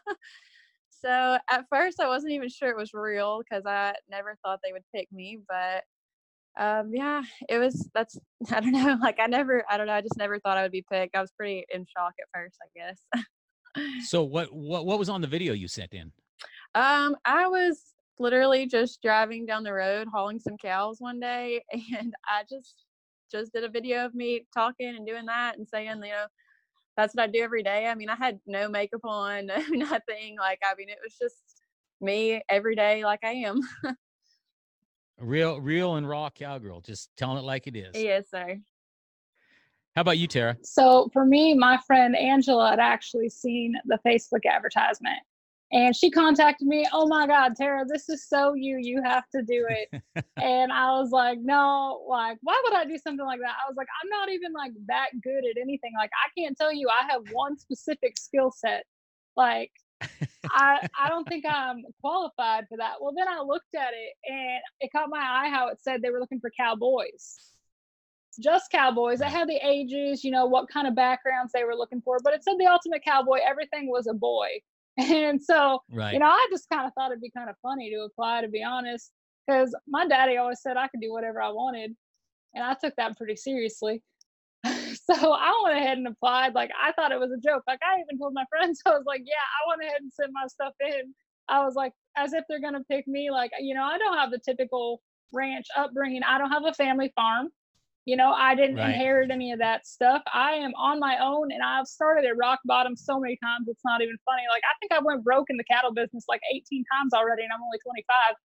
so 0.90 1.38
at 1.50 1.66
first 1.72 2.00
I 2.00 2.08
wasn't 2.08 2.34
even 2.34 2.50
sure 2.50 2.70
it 2.70 2.78
was 2.78 2.94
real 2.94 3.40
because 3.40 3.64
I 3.66 3.96
never 4.10 4.38
thought 4.44 4.60
they 4.64 4.74
would 4.74 4.84
pick 4.94 5.08
me. 5.12 5.40
But 5.48 5.84
um, 6.60 6.92
yeah, 6.94 7.24
it 7.48 7.58
was, 7.58 7.90
that's, 7.94 8.18
I 8.52 8.60
don't 8.60 8.74
know. 8.74 8.98
Like 9.02 9.20
I 9.20 9.28
never, 9.28 9.64
I 9.70 9.78
don't 9.78 9.88
know. 9.88 9.94
I 9.94 10.02
just 10.02 10.18
never 10.18 10.40
thought 10.40 10.58
I 10.58 10.64
would 10.64 10.72
be 10.72 10.86
picked. 10.92 11.16
I 11.16 11.22
was 11.22 11.32
pretty 11.32 11.66
in 11.74 11.86
shock 11.86 12.14
at 12.20 12.28
first, 12.34 12.58
I 12.62 12.68
guess. 12.78 13.24
So 14.06 14.24
what 14.24 14.54
what 14.54 14.86
what 14.86 15.00
was 15.00 15.10
on 15.10 15.22
the 15.22 15.28
video 15.28 15.54
you 15.54 15.68
sent 15.68 15.94
in? 15.94 16.12
Um, 16.76 17.16
I 17.26 17.48
was 17.48 17.94
literally 18.20 18.68
just 18.68 19.02
driving 19.02 19.46
down 19.46 19.64
the 19.64 19.74
road 19.74 20.08
hauling 20.14 20.40
some 20.40 20.58
cows 20.58 20.98
one 21.00 21.20
day 21.20 21.64
and 21.98 22.14
I 22.30 22.44
just 22.50 22.86
just 23.32 23.54
did 23.54 23.64
a 23.64 23.70
video 23.70 24.06
of 24.06 24.14
me 24.14 24.46
talking 24.54 24.96
and 24.96 25.08
doing 25.08 25.26
that 25.26 25.58
and 25.58 25.68
saying, 25.68 25.88
you 25.88 26.12
know, 26.12 26.26
that's 26.98 27.16
what 27.16 27.24
I 27.24 27.28
do 27.28 27.42
every 27.42 27.64
day. 27.64 27.88
I 27.88 27.96
mean, 27.96 28.10
I 28.10 28.16
had 28.16 28.40
no 28.46 28.68
makeup 28.68 29.06
on, 29.06 29.46
no 29.48 29.56
nothing. 29.70 30.36
Like, 30.38 30.60
I 30.64 30.76
mean, 30.78 30.90
it 30.90 30.98
was 31.04 31.16
just 31.20 31.62
me 32.02 32.42
every 32.50 32.76
day 32.76 33.04
like 33.06 33.22
I 33.24 33.32
am. 33.32 33.62
Real 35.20 35.62
real 35.62 35.98
and 35.98 36.10
raw 36.10 36.32
cowgirl, 36.32 36.82
just 36.82 37.12
telling 37.16 37.38
it 37.38 37.44
like 37.44 37.68
it 37.68 37.76
is. 37.76 37.96
yes, 37.96 38.26
sir. 38.32 38.58
How 39.96 40.02
about 40.02 40.18
you, 40.18 40.28
Tara? 40.28 40.58
So 40.64 41.10
for 41.12 41.26
me, 41.26 41.54
my 41.54 41.78
friend 41.86 42.16
Angela 42.16 42.70
had 42.70 42.80
actually 42.80 43.30
seen 43.30 43.74
the 43.86 44.00
Facebook 44.06 44.46
advertisement 44.50 45.20
and 45.74 45.96
she 45.96 46.10
contacted 46.10 46.68
me. 46.68 46.86
Oh 46.92 47.08
my 47.08 47.28
God, 47.28 47.56
Tara, 47.56 47.86
this 47.86 48.10
is 48.10 48.28
so 48.28 48.54
you. 48.54 48.78
You 48.82 49.02
have 49.04 49.24
to 49.34 49.42
do 49.42 49.68
it. 49.70 50.02
and 50.38 50.72
I 50.72 50.92
was 50.92 51.12
like, 51.12 51.40
no, 51.42 52.06
like, 52.10 52.38
why 52.42 52.60
would 52.64 52.74
I 52.74 52.86
do 52.86 52.98
something 52.98 53.26
like 53.26 53.40
that? 53.40 53.56
I 53.66 53.70
was 53.70 53.76
like, 53.78 53.88
I'm 54.02 54.10
not 54.10 54.30
even 54.30 54.54
like 54.54 54.72
that 54.88 55.10
good 55.22 55.46
at 55.46 55.62
anything. 55.62 55.92
Like, 55.98 56.12
I 56.14 56.40
can't 56.40 56.58
tell 56.58 56.74
you 56.74 56.90
I 56.90 57.10
have 57.12 57.22
one 57.32 57.58
specific 57.58 58.18
skill 58.18 58.52
set. 58.52 58.86
Like, 59.38 59.72
I 60.46 60.88
I 61.00 61.10
don't 61.10 61.28
think 61.28 61.46
I'm 61.48 61.84
qualified 62.02 62.66
for 62.68 62.78
that. 62.78 62.96
Well, 63.00 63.14
then 63.16 63.28
I 63.28 63.42
looked 63.42 63.76
at 63.76 63.94
it 63.94 64.14
and 64.32 64.60
it 64.80 64.92
caught 64.92 65.10
my 65.10 65.20
eye 65.20 65.50
how 65.50 65.68
it 65.70 65.80
said 65.82 66.02
they 66.02 66.10
were 66.10 66.20
looking 66.20 66.40
for 66.40 66.52
cowboys 66.58 67.52
just 68.38 68.72
cowboys. 68.72 69.22
It 69.22 69.28
had 69.28 69.48
the 69.48 69.60
ages, 69.66 70.24
you 70.24 70.32
know, 70.32 70.46
what 70.46 70.70
kind 70.70 70.88
of 70.88 70.96
backgrounds 70.96 71.52
they 71.54 71.64
were 71.64 71.76
looking 71.76 72.02
for, 72.02 72.18
but 72.24 72.34
it 72.34 72.44
said 72.44 72.56
the 72.60 72.66
ultimate 72.66 73.04
cowboy, 73.04 73.40
everything 73.46 73.90
was 73.90 74.08
a 74.08 74.14
boy. 74.14 74.48
And 74.98 75.42
so, 75.42 75.80
Right. 75.90 76.14
you 76.14 76.20
know, 76.20 76.28
I 76.28 76.48
just 76.52 76.70
kind 76.70 76.86
of 76.86 76.94
thought 76.94 77.12
it'd 77.12 77.22
be 77.22 77.32
kind 77.32 77.50
of 77.50 77.56
funny 77.62 77.90
to 77.92 78.02
apply, 78.02 78.42
to 78.42 78.50
be 78.50 78.62
honest, 78.62 79.12
because 79.48 79.74
my 79.88 80.06
daddy 80.06 80.36
always 80.36 80.62
said 80.62 80.76
I 80.76 80.90
could 80.90 81.00
do 81.00 81.14
whatever 81.14 81.42
I 81.42 81.50
wanted. 81.50 81.96
And 82.54 82.64
I 82.64 82.76
took 82.76 82.94
that 82.98 83.18
pretty 83.18 83.38
seriously. 83.38 84.04
so 84.66 85.34
I 85.34 85.62
went 85.64 85.78
ahead 85.78 85.98
and 85.98 86.08
applied. 86.08 86.54
Like, 86.54 86.72
I 86.80 86.92
thought 86.92 87.14
it 87.14 87.20
was 87.20 87.32
a 87.32 87.40
joke. 87.40 87.64
Like, 87.68 87.80
I 87.82 88.02
even 88.02 88.20
told 88.20 88.34
my 88.34 88.46
friends, 88.50 88.82
I 88.86 88.90
was 88.92 89.06
like, 89.08 89.22
yeah, 89.26 89.34
I 89.34 89.70
went 89.70 89.82
ahead 89.82 90.02
and 90.02 90.12
sent 90.12 90.32
my 90.34 90.46
stuff 90.48 90.74
in. 90.82 91.14
I 91.48 91.64
was 91.64 91.76
like, 91.76 91.94
as 92.18 92.34
if 92.34 92.44
they're 92.48 92.62
going 92.62 92.74
to 92.74 92.84
pick 92.90 93.08
me. 93.08 93.32
Like, 93.32 93.52
you 93.60 93.74
know, 93.74 93.84
I 93.84 93.98
don't 93.98 94.18
have 94.18 94.32
the 94.32 94.40
typical 94.40 95.02
ranch 95.34 95.66
upbringing, 95.78 96.24
I 96.24 96.38
don't 96.38 96.52
have 96.52 96.66
a 96.66 96.74
family 96.74 97.12
farm. 97.16 97.48
You 98.06 98.18
know, 98.18 98.32
I 98.34 98.56
didn't 98.56 98.78
Right. 98.78 98.96
inherit 98.96 99.30
any 99.32 99.52
of 99.52 99.60
that 99.60 99.86
stuff. 99.86 100.24
I 100.34 100.54
am 100.54 100.74
on 100.76 101.00
my 101.00 101.18
own 101.22 101.52
and 101.52 101.62
I've 101.64 101.88
started 101.88 102.26
at 102.26 102.36
rock 102.38 102.60
bottom 102.66 102.96
so 102.96 103.20
many 103.20 103.38
times 103.44 103.68
it's 103.68 103.86
not 103.86 104.02
even 104.02 104.18
funny. 104.26 104.44
Like 104.50 104.64
I 104.66 104.74
think 104.80 104.92
I 104.92 105.00
went 105.04 105.24
broke 105.24 105.50
in 105.50 105.58
the 105.58 105.64
cattle 105.66 105.94
business 105.94 106.26
like 106.28 106.42
18 106.54 106.84
times 106.92 107.14
already 107.14 107.44
and 107.44 107.54
I'm 107.54 107.62
only 107.64 107.78
25. 107.86 108.36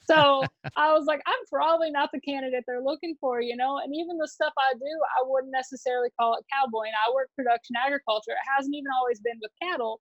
So 0.00 0.50
I 0.76 0.92
was 0.92 1.06
like, 1.06 1.22
I'm 1.26 1.46
probably 1.50 1.90
not 1.90 2.10
the 2.12 2.20
candidate 2.20 2.64
they're 2.66 2.82
looking 2.82 3.16
for, 3.20 3.40
you 3.40 3.56
know. 3.56 3.78
And 3.78 3.94
even 3.94 4.18
the 4.18 4.28
stuff 4.28 4.52
I 4.58 4.74
do, 4.74 4.80
I 4.84 5.24
wouldn't 5.24 5.52
necessarily 5.52 6.10
call 6.20 6.34
it 6.36 6.44
cowboy. 6.52 6.84
And 6.86 6.94
I 7.06 7.14
work 7.14 7.30
production 7.36 7.76
agriculture. 7.76 8.32
It 8.32 8.48
hasn't 8.56 8.74
even 8.74 8.90
always 8.98 9.20
been 9.20 9.38
with 9.40 9.52
cattle, 9.62 10.00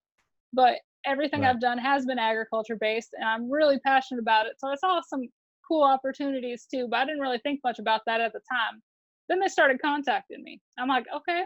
but 0.51 0.79
everything 1.05 1.41
Right. 1.41 1.45
I've 1.45 1.61
done 1.61 1.77
has 1.77 2.05
been 2.05 2.19
agriculture 2.19 2.75
based, 2.75 3.09
and 3.13 3.23
I'm 3.27 3.49
really 3.51 3.79
passionate 3.79 4.21
about 4.21 4.47
it. 4.47 4.53
So 4.59 4.67
I 4.67 4.75
saw 4.75 5.01
some 5.01 5.27
cool 5.67 5.83
opportunities 5.83 6.67
too, 6.71 6.87
but 6.89 6.99
I 6.99 7.05
didn't 7.05 7.21
really 7.21 7.39
think 7.39 7.61
much 7.63 7.79
about 7.79 8.01
that 8.05 8.21
at 8.21 8.33
the 8.33 8.41
time. 8.51 8.81
Then 9.29 9.39
they 9.39 9.47
started 9.47 9.81
contacting 9.81 10.43
me. 10.43 10.61
I'm 10.77 10.87
like, 10.87 11.05
okay, 11.15 11.43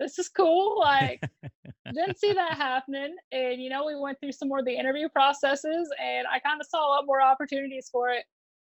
this 0.00 0.18
is 0.18 0.28
cool. 0.28 0.78
Like, 0.78 1.22
didn't 1.94 2.18
see 2.18 2.32
that 2.32 2.54
happening. 2.54 3.16
And, 3.32 3.62
you 3.62 3.70
know, 3.70 3.84
we 3.84 3.96
went 3.96 4.18
through 4.20 4.32
some 4.32 4.48
more 4.48 4.60
of 4.60 4.64
the 4.64 4.76
interview 4.76 5.08
processes 5.08 5.88
and 6.02 6.26
I 6.26 6.38
kind 6.40 6.60
of 6.60 6.66
saw 6.66 6.86
a 6.86 6.90
lot 6.90 7.06
more 7.06 7.20
opportunities 7.20 7.88
for 7.90 8.10
it. 8.10 8.24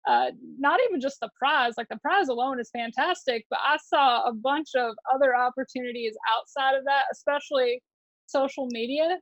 Uh, 0.07 0.31
not 0.57 0.79
even 0.87 0.99
just 0.99 1.19
the 1.19 1.29
prize, 1.37 1.73
like 1.77 1.87
the 1.89 1.97
prize 1.97 2.27
alone 2.27 2.59
is 2.59 2.71
fantastic, 2.71 3.45
but 3.51 3.59
I 3.63 3.77
saw 3.85 4.23
a 4.27 4.33
bunch 4.33 4.69
of 4.75 4.95
other 5.13 5.35
opportunities 5.35 6.15
outside 6.35 6.75
of 6.75 6.83
that, 6.85 7.03
especially 7.11 7.83
social 8.25 8.67
media. 8.71 9.19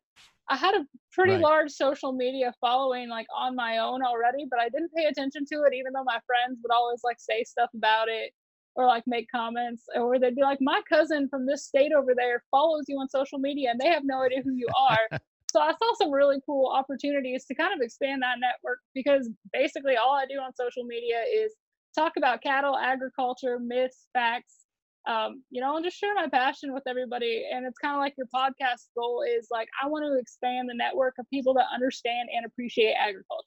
I 0.50 0.56
had 0.58 0.76
a 0.76 0.86
pretty 1.12 1.38
Right. 1.38 1.38
large 1.38 1.72
social 1.72 2.12
media 2.12 2.54
following 2.60 3.10
like 3.10 3.28
on 3.36 3.56
my 3.56 3.78
own 3.78 4.04
already, 4.04 4.46
but 4.50 4.60
I 4.60 4.70
didn't 4.70 4.92
pay 4.96 5.06
attention 5.06 5.46
to 5.54 5.64
it, 5.64 5.74
even 5.76 5.94
though 5.94 6.04
my 6.04 6.20
friends 6.26 6.60
would 6.64 6.74
always 6.74 7.02
like 7.04 7.20
say 7.20 7.44
stuff 7.44 7.70
about 7.76 8.10
it 8.10 8.34
or 8.76 8.86
like 8.88 9.04
make 9.08 9.28
comments, 9.32 9.86
or 9.96 10.18
they'd 10.20 10.36
be 10.36 10.42
like, 10.42 10.60
My 10.62 10.82
cousin 10.90 11.28
from 11.30 11.46
this 11.46 11.66
state 11.66 11.92
over 11.94 12.14
there 12.16 12.44
follows 12.52 12.86
you 12.88 12.98
on 13.00 13.10
social 13.10 13.40
media 13.40 13.72
and 13.72 13.80
they 13.80 13.88
have 13.90 14.04
no 14.06 14.22
idea 14.24 14.42
who 14.44 14.54
you 14.56 14.70
are. 14.90 15.10
so 15.52 15.60
I 15.60 15.72
saw 15.74 15.94
some 15.98 16.12
really 16.12 16.40
cool 16.46 16.68
opportunities 16.72 17.46
to 17.46 17.56
kind 17.56 17.74
of 17.74 17.82
expand 17.84 18.22
that 18.24 18.40
network 18.40 18.80
because 18.94 19.30
basically 19.54 19.98
all 19.98 20.14
I 20.16 20.26
do 20.26 20.36
on 20.40 20.54
social 20.56 20.84
media 20.84 21.22
is 21.22 21.56
talk 21.96 22.14
about 22.18 22.42
cattle, 22.42 22.78
agriculture, 22.78 23.60
myths, 23.60 24.08
facts, 24.14 24.66
um, 25.08 25.44
you 25.50 25.62
know, 25.62 25.76
and 25.76 25.86
just 25.86 25.98
share 25.98 26.14
my 26.14 26.28
passion 26.28 26.74
with 26.74 26.84
everybody. 26.88 27.46
And 27.52 27.66
it's 27.66 27.78
kind 27.78 27.96
of 27.96 28.00
like 28.00 28.16
your 28.18 28.28
podcast 28.34 28.90
goal 28.98 29.24
is 29.28 29.48
like, 29.52 29.68
I 29.82 29.88
want 29.88 30.06
to 30.06 30.20
expand 30.20 30.70
the 30.70 30.76
network 30.76 31.16
of 31.20 31.30
people 31.30 31.54
that 31.56 31.66
understand 31.74 32.30
and 32.36 32.46
appreciate 32.46 32.94
agriculture. 32.94 33.46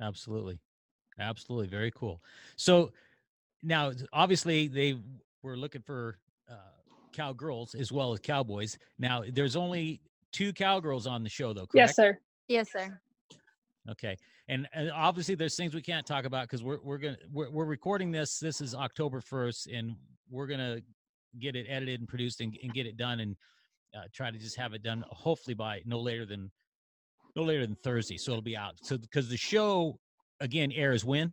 Absolutely. 0.00 0.58
Absolutely. 1.18 1.66
Very 1.66 1.90
cool. 1.90 2.22
So 2.56 2.92
now, 3.62 3.92
obviously, 4.12 4.68
they 4.68 4.98
were 5.42 5.56
looking 5.56 5.82
for 5.82 6.18
uh, 6.50 6.54
cowgirls 7.12 7.74
as 7.74 7.90
well 7.90 8.12
as 8.12 8.20
cowboys. 8.20 8.78
Now, 8.98 9.22
there's 9.32 9.56
only 9.56 10.00
two 10.32 10.52
cowgirls 10.52 11.06
on 11.06 11.22
the 11.22 11.30
show, 11.30 11.52
though, 11.52 11.66
correct? 11.66 11.74
Yes, 11.74 11.96
sir. 11.96 12.18
Yes, 12.48 12.70
sir. 12.70 13.00
Okay. 13.90 14.16
And, 14.48 14.68
and 14.72 14.92
obviously, 14.92 15.34
there's 15.34 15.56
things 15.56 15.74
we 15.74 15.82
can't 15.82 16.06
talk 16.06 16.24
about 16.24 16.44
because 16.44 16.62
we're 16.62 16.78
we're 16.82 16.98
gonna 16.98 17.16
we're, 17.32 17.50
we're 17.50 17.64
recording 17.64 18.12
this. 18.12 18.38
This 18.38 18.60
is 18.60 18.74
October 18.74 19.20
1st, 19.20 19.76
and 19.76 19.96
we're 20.30 20.46
gonna 20.46 20.80
get 21.40 21.56
it 21.56 21.66
edited 21.68 22.00
and 22.00 22.08
produced 22.08 22.40
and, 22.40 22.56
and 22.62 22.72
get 22.72 22.86
it 22.86 22.96
done 22.96 23.20
and 23.20 23.36
uh, 23.96 24.02
try 24.12 24.30
to 24.30 24.38
just 24.38 24.56
have 24.56 24.72
it 24.72 24.82
done 24.82 25.04
hopefully 25.10 25.54
by 25.54 25.80
no 25.84 25.98
later 25.98 26.24
than 26.24 26.50
no 27.34 27.42
later 27.42 27.66
than 27.66 27.76
Thursday. 27.76 28.16
So 28.16 28.32
it'll 28.32 28.42
be 28.42 28.56
out. 28.56 28.74
So 28.82 28.96
because 28.96 29.28
the 29.28 29.36
show 29.36 29.98
again 30.40 30.70
airs 30.72 31.04
when 31.04 31.32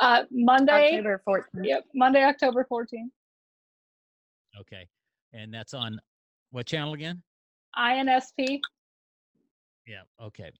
Uh, 0.00 0.24
Monday. 0.30 0.96
October 0.96 1.22
14th. 1.28 1.64
Yep, 1.64 1.84
Monday, 1.94 2.22
October 2.24 2.66
14th. 2.70 3.10
Okay. 4.58 4.88
And 5.34 5.52
that's 5.52 5.74
on 5.74 6.00
what 6.50 6.66
channel 6.66 6.94
again? 6.94 7.22
INSP. 7.76 8.60
Yeah. 9.86 10.02
Okay. 10.20 10.50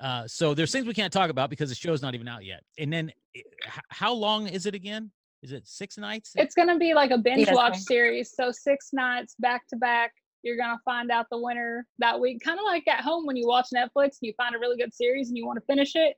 Uh, 0.00 0.26
so 0.26 0.52
there's 0.54 0.70
things 0.72 0.86
we 0.86 0.94
can't 0.94 1.12
talk 1.12 1.30
about 1.30 1.48
because 1.50 1.68
the 1.70 1.74
show's 1.74 2.02
not 2.02 2.14
even 2.14 2.28
out 2.28 2.44
yet. 2.44 2.62
And 2.78 2.92
then 2.92 3.10
eh, 3.34 3.40
h- 3.64 3.80
how 3.88 4.12
long 4.12 4.46
is 4.46 4.66
it 4.66 4.74
again? 4.74 5.10
Is 5.42 5.52
it 5.52 5.66
six 5.66 5.96
nights? 5.96 6.32
It's 6.36 6.54
going 6.54 6.68
to 6.68 6.76
be 6.78 6.92
like 6.92 7.10
a 7.10 7.18
binge 7.18 7.46
Yes, 7.46 7.54
watch 7.54 7.72
ma'am. 7.72 7.80
series. 7.80 8.32
So 8.34 8.50
six 8.52 8.90
nights 8.92 9.34
back 9.38 9.66
to 9.68 9.76
back. 9.76 10.12
You're 10.42 10.56
going 10.56 10.76
to 10.76 10.80
find 10.84 11.10
out 11.10 11.26
the 11.30 11.38
winner 11.38 11.86
that 11.98 12.20
week. 12.20 12.42
Kind 12.44 12.58
of 12.58 12.64
like 12.64 12.86
at 12.88 13.00
home 13.00 13.26
when 13.26 13.36
you 13.36 13.46
watch 13.46 13.68
Netflix 13.74 14.18
and 14.20 14.22
you 14.22 14.32
find 14.36 14.54
a 14.54 14.58
really 14.58 14.76
good 14.76 14.94
series 14.94 15.28
and 15.28 15.36
you 15.36 15.46
want 15.46 15.58
to 15.58 15.64
finish 15.66 15.92
it. 15.96 16.14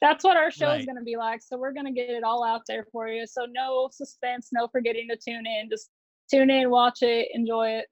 That's 0.00 0.24
what 0.24 0.36
our 0.36 0.50
show 0.50 0.72
is 0.72 0.86
going 0.86 0.96
to 0.96 1.04
be 1.04 1.16
like. 1.16 1.42
So 1.42 1.58
we're 1.58 1.72
going 1.74 1.84
to 1.86 1.92
get 1.92 2.08
it 2.08 2.22
all 2.22 2.42
out 2.44 2.62
there 2.66 2.86
for 2.90 3.08
you. 3.08 3.26
So 3.26 3.46
no 3.50 3.88
suspense, 3.92 4.48
no 4.52 4.68
forgetting 4.68 5.08
to 5.10 5.16
tune 5.16 5.44
in. 5.46 5.68
Just 5.68 5.90
tune 6.30 6.50
in, 6.50 6.70
watch 6.70 7.02
it, 7.02 7.28
enjoy 7.34 7.70
it. 7.70 7.86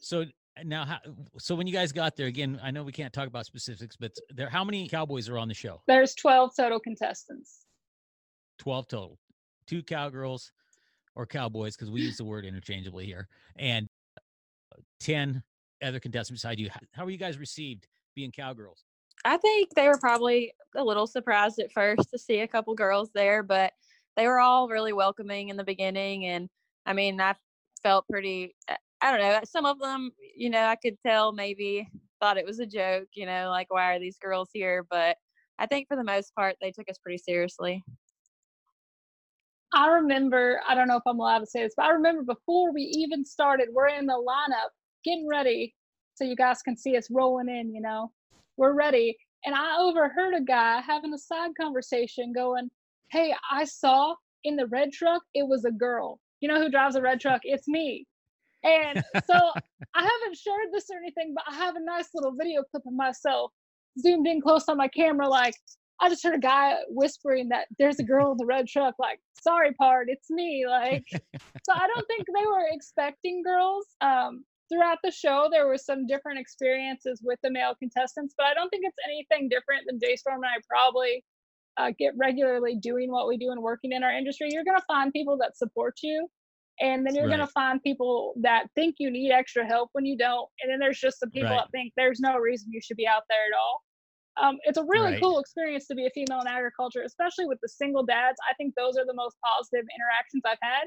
So 0.00 0.24
now, 0.64 0.84
how, 0.84 0.98
so 1.38 1.54
when 1.54 1.66
you 1.66 1.72
guys 1.72 1.92
got 1.92 2.16
there 2.16 2.26
again, 2.26 2.60
I 2.62 2.70
know 2.70 2.82
we 2.82 2.92
can't 2.92 3.12
talk 3.12 3.26
about 3.26 3.46
specifics, 3.46 3.96
but 3.96 4.12
there, 4.30 4.48
how 4.48 4.64
many 4.64 4.88
cowboys 4.88 5.28
are 5.28 5.38
on 5.38 5.48
the 5.48 5.54
show? 5.54 5.82
There's 5.86 6.14
12 6.14 6.52
total 6.56 6.80
contestants. 6.80 7.66
12 8.58 8.88
total, 8.88 9.18
two 9.66 9.82
cowgirls 9.82 10.52
or 11.14 11.26
cowboys, 11.26 11.76
because 11.76 11.90
we 11.90 12.00
use 12.00 12.16
the 12.16 12.24
word 12.24 12.44
interchangeably 12.44 13.06
here, 13.06 13.28
and 13.56 13.88
10 15.00 15.42
other 15.82 16.00
contestants 16.00 16.42
beside 16.42 16.58
you. 16.58 16.70
How, 16.70 16.80
how 16.92 17.04
were 17.04 17.10
you 17.10 17.18
guys 17.18 17.38
received 17.38 17.88
being 18.14 18.30
cowgirls? 18.30 18.84
I 19.24 19.36
think 19.36 19.70
they 19.74 19.88
were 19.88 19.98
probably 19.98 20.52
a 20.76 20.84
little 20.84 21.06
surprised 21.06 21.58
at 21.58 21.72
first 21.72 22.10
to 22.10 22.18
see 22.18 22.40
a 22.40 22.48
couple 22.48 22.74
girls 22.74 23.10
there, 23.14 23.42
but 23.42 23.72
they 24.16 24.26
were 24.26 24.40
all 24.40 24.68
really 24.68 24.92
welcoming 24.92 25.48
in 25.48 25.56
the 25.56 25.64
beginning. 25.64 26.26
And 26.26 26.48
I 26.86 26.92
mean, 26.92 27.20
I 27.20 27.34
felt 27.82 28.06
pretty, 28.08 28.54
uh, 28.68 28.76
I 29.02 29.10
don't 29.10 29.20
know, 29.20 29.40
some 29.44 29.66
of 29.66 29.80
them, 29.80 30.12
you 30.36 30.48
know, 30.48 30.64
I 30.64 30.76
could 30.76 30.96
tell 31.04 31.32
maybe 31.32 31.88
thought 32.20 32.38
it 32.38 32.46
was 32.46 32.60
a 32.60 32.66
joke, 32.66 33.08
you 33.14 33.26
know, 33.26 33.48
like, 33.50 33.66
why 33.68 33.94
are 33.94 33.98
these 33.98 34.16
girls 34.16 34.50
here? 34.52 34.86
But 34.88 35.16
I 35.58 35.66
think 35.66 35.88
for 35.88 35.96
the 35.96 36.04
most 36.04 36.32
part, 36.36 36.54
they 36.60 36.70
took 36.70 36.88
us 36.88 36.98
pretty 36.98 37.18
seriously. 37.18 37.82
I 39.74 39.88
remember, 39.88 40.60
I 40.68 40.76
don't 40.76 40.86
know 40.86 40.98
if 40.98 41.02
I'm 41.04 41.18
allowed 41.18 41.40
to 41.40 41.46
say 41.46 41.64
this, 41.64 41.74
but 41.76 41.86
I 41.86 41.90
remember 41.90 42.22
before 42.22 42.72
we 42.72 42.82
even 42.82 43.24
started, 43.24 43.70
we're 43.72 43.88
in 43.88 44.06
the 44.06 44.12
lineup 44.12 44.70
getting 45.04 45.26
ready 45.28 45.74
so 46.14 46.22
you 46.22 46.36
guys 46.36 46.62
can 46.62 46.76
see 46.76 46.96
us 46.96 47.08
rolling 47.10 47.48
in, 47.48 47.74
you 47.74 47.80
know, 47.80 48.12
we're 48.56 48.74
ready. 48.74 49.16
And 49.44 49.54
I 49.54 49.78
overheard 49.80 50.34
a 50.34 50.42
guy 50.42 50.80
having 50.80 51.12
a 51.12 51.18
side 51.18 51.50
conversation 51.60 52.32
going, 52.32 52.70
Hey, 53.10 53.34
I 53.50 53.64
saw 53.64 54.14
in 54.44 54.54
the 54.54 54.66
red 54.66 54.92
truck, 54.92 55.22
it 55.34 55.48
was 55.48 55.64
a 55.64 55.72
girl. 55.72 56.20
You 56.40 56.48
know 56.48 56.60
who 56.60 56.70
drives 56.70 56.94
a 56.94 57.02
red 57.02 57.20
truck? 57.20 57.40
It's 57.44 57.66
me. 57.66 58.06
And 58.64 59.02
so 59.26 59.34
I 59.94 60.02
haven't 60.02 60.36
shared 60.36 60.68
this 60.72 60.86
or 60.90 60.98
anything, 60.98 61.34
but 61.34 61.44
I 61.48 61.56
have 61.56 61.76
a 61.76 61.84
nice 61.84 62.08
little 62.14 62.32
video 62.32 62.62
clip 62.70 62.84
of 62.86 62.92
myself 62.92 63.52
zoomed 63.98 64.26
in 64.26 64.40
close 64.40 64.68
on 64.68 64.76
my 64.76 64.88
camera, 64.88 65.28
like, 65.28 65.54
I 66.00 66.08
just 66.08 66.24
heard 66.24 66.34
a 66.34 66.40
guy 66.40 66.76
whispering 66.88 67.48
that 67.50 67.68
there's 67.78 68.00
a 68.00 68.04
girl 68.04 68.32
in 68.32 68.38
the 68.38 68.46
red 68.46 68.66
truck, 68.66 68.96
like, 68.98 69.20
sorry, 69.40 69.72
part, 69.74 70.08
it's 70.10 70.30
me. 70.30 70.64
Like, 70.68 71.04
so 71.12 71.72
I 71.72 71.86
don't 71.86 72.06
think 72.08 72.26
they 72.26 72.46
were 72.46 72.66
expecting 72.72 73.42
girls. 73.42 73.86
Um, 74.00 74.44
throughout 74.72 74.98
the 75.04 75.12
show, 75.12 75.48
there 75.52 75.66
were 75.66 75.78
some 75.78 76.06
different 76.06 76.40
experiences 76.40 77.20
with 77.22 77.38
the 77.42 77.50
male 77.50 77.74
contestants, 77.78 78.34
but 78.36 78.46
I 78.46 78.54
don't 78.54 78.68
think 78.70 78.84
it's 78.86 78.96
anything 79.06 79.48
different 79.48 79.84
than 79.86 80.00
J 80.00 80.16
Storm 80.16 80.42
and 80.42 80.46
I 80.46 80.60
probably 80.68 81.22
uh, 81.76 81.92
get 81.98 82.14
regularly 82.16 82.76
doing 82.76 83.10
what 83.10 83.28
we 83.28 83.36
do 83.36 83.50
and 83.50 83.62
working 83.62 83.92
in 83.92 84.02
our 84.02 84.12
industry. 84.12 84.48
You're 84.50 84.64
going 84.64 84.78
to 84.78 84.84
find 84.86 85.12
people 85.12 85.36
that 85.38 85.56
support 85.56 85.98
you. 86.02 86.28
And 86.82 87.06
then 87.06 87.14
you're 87.14 87.28
right. 87.28 87.36
going 87.36 87.46
to 87.46 87.52
find 87.52 87.80
people 87.80 88.34
that 88.42 88.66
think 88.74 88.96
you 88.98 89.08
need 89.08 89.30
extra 89.30 89.64
help 89.64 89.90
when 89.92 90.04
you 90.04 90.18
don't. 90.18 90.48
And 90.60 90.70
then 90.70 90.80
there's 90.80 90.98
just 90.98 91.20
some 91.20 91.30
people 91.30 91.50
right. 91.50 91.58
that 91.58 91.70
think 91.70 91.92
there's 91.96 92.18
no 92.18 92.36
reason 92.38 92.72
you 92.72 92.80
should 92.82 92.96
be 92.96 93.06
out 93.06 93.22
there 93.30 93.38
at 93.46 93.56
all. 93.56 93.82
Um, 94.42 94.58
it's 94.64 94.78
a 94.78 94.84
really 94.88 95.12
right. 95.12 95.22
cool 95.22 95.38
experience 95.38 95.86
to 95.86 95.94
be 95.94 96.06
a 96.06 96.10
female 96.10 96.40
in 96.40 96.48
agriculture, 96.48 97.02
especially 97.02 97.46
with 97.46 97.58
the 97.62 97.68
single 97.68 98.04
dads. 98.04 98.36
I 98.50 98.54
think 98.54 98.74
those 98.74 98.96
are 98.96 99.06
the 99.06 99.14
most 99.14 99.36
positive 99.44 99.86
interactions 99.94 100.42
I've 100.44 100.58
had 100.60 100.84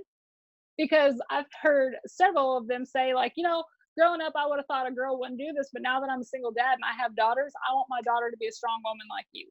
because 0.78 1.16
I've 1.30 1.48
heard 1.62 1.94
several 2.08 2.58
of 2.58 2.68
them 2.68 2.86
say, 2.86 3.14
like, 3.14 3.32
you 3.38 3.44
know, 3.44 3.64
growing 3.98 4.20
up, 4.20 4.34
I 4.36 4.48
would 4.48 4.58
have 4.58 4.66
thought 4.66 4.90
a 4.90 4.92
girl 4.92 5.18
wouldn't 5.18 5.40
do 5.40 5.54
this, 5.56 5.70
but 5.72 5.82
now 5.82 6.02
that 6.02 6.10
I'm 6.10 6.22
a 6.22 6.26
single 6.26 6.52
dad 6.52 6.74
and 6.74 6.84
I 6.84 6.92
have 7.02 7.16
daughters, 7.16 7.54
I 7.70 7.74
want 7.74 7.88
my 7.90 8.02
daughter 8.02 8.30
to 8.30 8.38
be 8.38 8.48
a 8.48 8.52
strong 8.52 8.82
woman 8.84 9.08
like 9.10 9.28
you. 9.32 9.48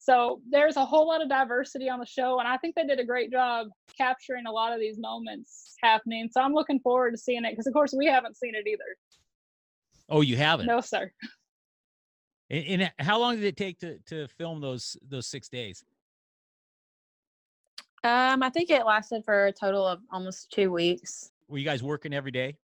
So 0.00 0.40
there's 0.48 0.76
a 0.76 0.84
whole 0.84 1.06
lot 1.06 1.20
of 1.20 1.28
diversity 1.28 1.90
on 1.90 2.00
the 2.00 2.06
show, 2.06 2.38
and 2.38 2.48
I 2.48 2.56
think 2.56 2.74
they 2.74 2.86
did 2.86 2.98
a 2.98 3.04
great 3.04 3.30
job 3.30 3.68
capturing 3.96 4.46
a 4.46 4.50
lot 4.50 4.72
of 4.72 4.80
these 4.80 4.98
moments 4.98 5.74
happening. 5.82 6.30
So 6.32 6.40
I'm 6.40 6.54
looking 6.54 6.80
forward 6.80 7.10
to 7.10 7.18
seeing 7.18 7.44
it 7.44 7.50
because, 7.50 7.66
of 7.66 7.74
course, 7.74 7.92
we 7.96 8.06
haven't 8.06 8.38
seen 8.38 8.54
it 8.54 8.66
either. 8.66 8.96
Oh, 10.08 10.22
you 10.22 10.38
haven't? 10.38 10.66
No, 10.66 10.80
sir. 10.80 11.12
And, 12.48 12.82
and, 12.82 12.92
how 12.98 13.20
long 13.20 13.36
did 13.36 13.44
it 13.44 13.58
take 13.58 13.78
to 13.80 13.98
to 14.06 14.26
film 14.26 14.60
those 14.62 14.96
those 15.06 15.26
six 15.26 15.50
days? 15.50 15.84
Um, 18.02 18.42
I 18.42 18.48
think 18.48 18.70
it 18.70 18.86
lasted 18.86 19.22
for 19.26 19.48
a 19.48 19.52
total 19.52 19.86
of 19.86 20.00
almost 20.10 20.50
two 20.50 20.72
weeks. 20.72 21.30
Were 21.46 21.58
you 21.58 21.64
guys 21.64 21.82
working 21.82 22.14
every 22.14 22.30
day? 22.30 22.56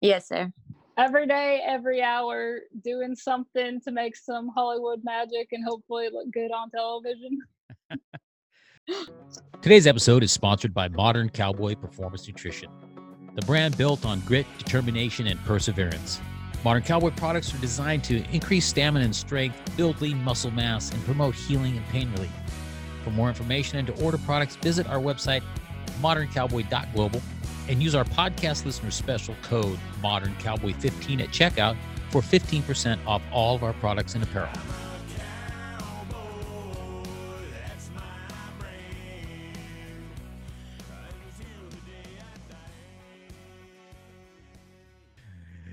Yes, 0.00 0.26
sir. 0.26 0.50
Every 0.98 1.26
day, 1.26 1.60
every 1.62 2.00
hour, 2.00 2.60
doing 2.82 3.14
something 3.14 3.82
to 3.82 3.90
make 3.92 4.16
some 4.16 4.48
Hollywood 4.48 5.04
magic 5.04 5.48
and 5.52 5.62
hopefully 5.62 6.08
look 6.10 6.30
good 6.30 6.50
on 6.50 6.70
television. 6.70 7.38
Today's 9.60 9.86
episode 9.86 10.22
is 10.22 10.32
sponsored 10.32 10.72
by 10.72 10.88
Modern 10.88 11.28
Cowboy 11.28 11.74
Performance 11.74 12.26
Nutrition, 12.26 12.70
the 13.34 13.42
brand 13.42 13.76
built 13.76 14.06
on 14.06 14.20
grit, 14.20 14.46
determination, 14.56 15.26
and 15.26 15.38
perseverance. 15.44 16.18
Modern 16.64 16.82
Cowboy 16.82 17.10
products 17.10 17.54
are 17.54 17.58
designed 17.58 18.02
to 18.04 18.24
increase 18.32 18.64
stamina 18.64 19.04
and 19.04 19.14
strength, 19.14 19.58
build 19.76 20.00
lean 20.00 20.24
muscle 20.24 20.50
mass, 20.50 20.92
and 20.92 21.04
promote 21.04 21.34
healing 21.34 21.76
and 21.76 21.86
pain 21.88 22.10
relief. 22.12 22.32
For 23.04 23.10
more 23.10 23.28
information 23.28 23.78
and 23.78 23.86
to 23.88 24.02
order 24.02 24.16
products, 24.16 24.56
visit 24.56 24.86
our 24.86 24.98
website, 24.98 25.42
moderncowboy.global, 26.00 27.20
and 27.68 27.82
use 27.82 27.94
our 27.94 28.04
podcast 28.04 28.64
listener 28.64 28.90
special 28.90 29.34
code 29.42 29.78
Modern 30.02 30.34
Cowboy 30.36 30.72
15 30.74 31.20
at 31.20 31.28
checkout 31.28 31.76
for 32.10 32.20
15% 32.20 32.98
off 33.06 33.22
all 33.32 33.56
of 33.56 33.62
our 33.62 33.72
products 33.74 34.14
and 34.14 34.22
apparel. 34.22 34.50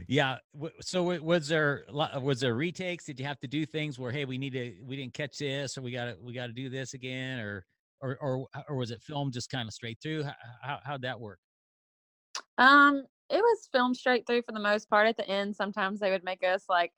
Yeah. 0.07 0.37
So 0.81 1.19
was 1.21 1.47
there 1.47 1.85
was 1.91 2.39
there 2.39 2.53
retakes? 2.53 3.05
Did 3.05 3.19
you 3.19 3.25
have 3.25 3.39
to 3.39 3.47
do 3.47 3.65
things 3.65 3.97
where 3.97 4.11
hey, 4.11 4.25
we 4.25 4.37
need 4.37 4.53
to 4.53 4.75
we 4.85 4.95
didn't 4.95 5.13
catch 5.15 5.39
this, 5.39 5.75
or 5.75 5.81
we 5.81 5.91
got 5.91 6.05
to 6.05 6.17
we 6.21 6.33
got 6.33 6.47
to 6.47 6.53
do 6.53 6.69
this 6.69 6.93
again, 6.93 7.39
or 7.39 7.65
or 7.99 8.17
or 8.21 8.47
or 8.69 8.75
was 8.75 8.91
it 8.91 9.01
filmed 9.01 9.33
just 9.33 9.49
kind 9.49 9.67
of 9.67 9.73
straight 9.73 9.97
through? 10.03 10.23
How 10.61 10.79
how'd 10.83 11.01
that 11.01 11.19
work? 11.19 11.39
Um, 12.57 13.05
it 13.29 13.37
was 13.37 13.69
filmed 13.71 13.97
straight 13.97 14.27
through 14.27 14.43
for 14.43 14.51
the 14.51 14.59
most 14.59 14.89
part. 14.89 15.07
At 15.07 15.17
the 15.17 15.27
end, 15.27 15.55
sometimes 15.55 15.99
they 15.99 16.11
would 16.11 16.23
make 16.23 16.43
us 16.43 16.65
like. 16.69 16.91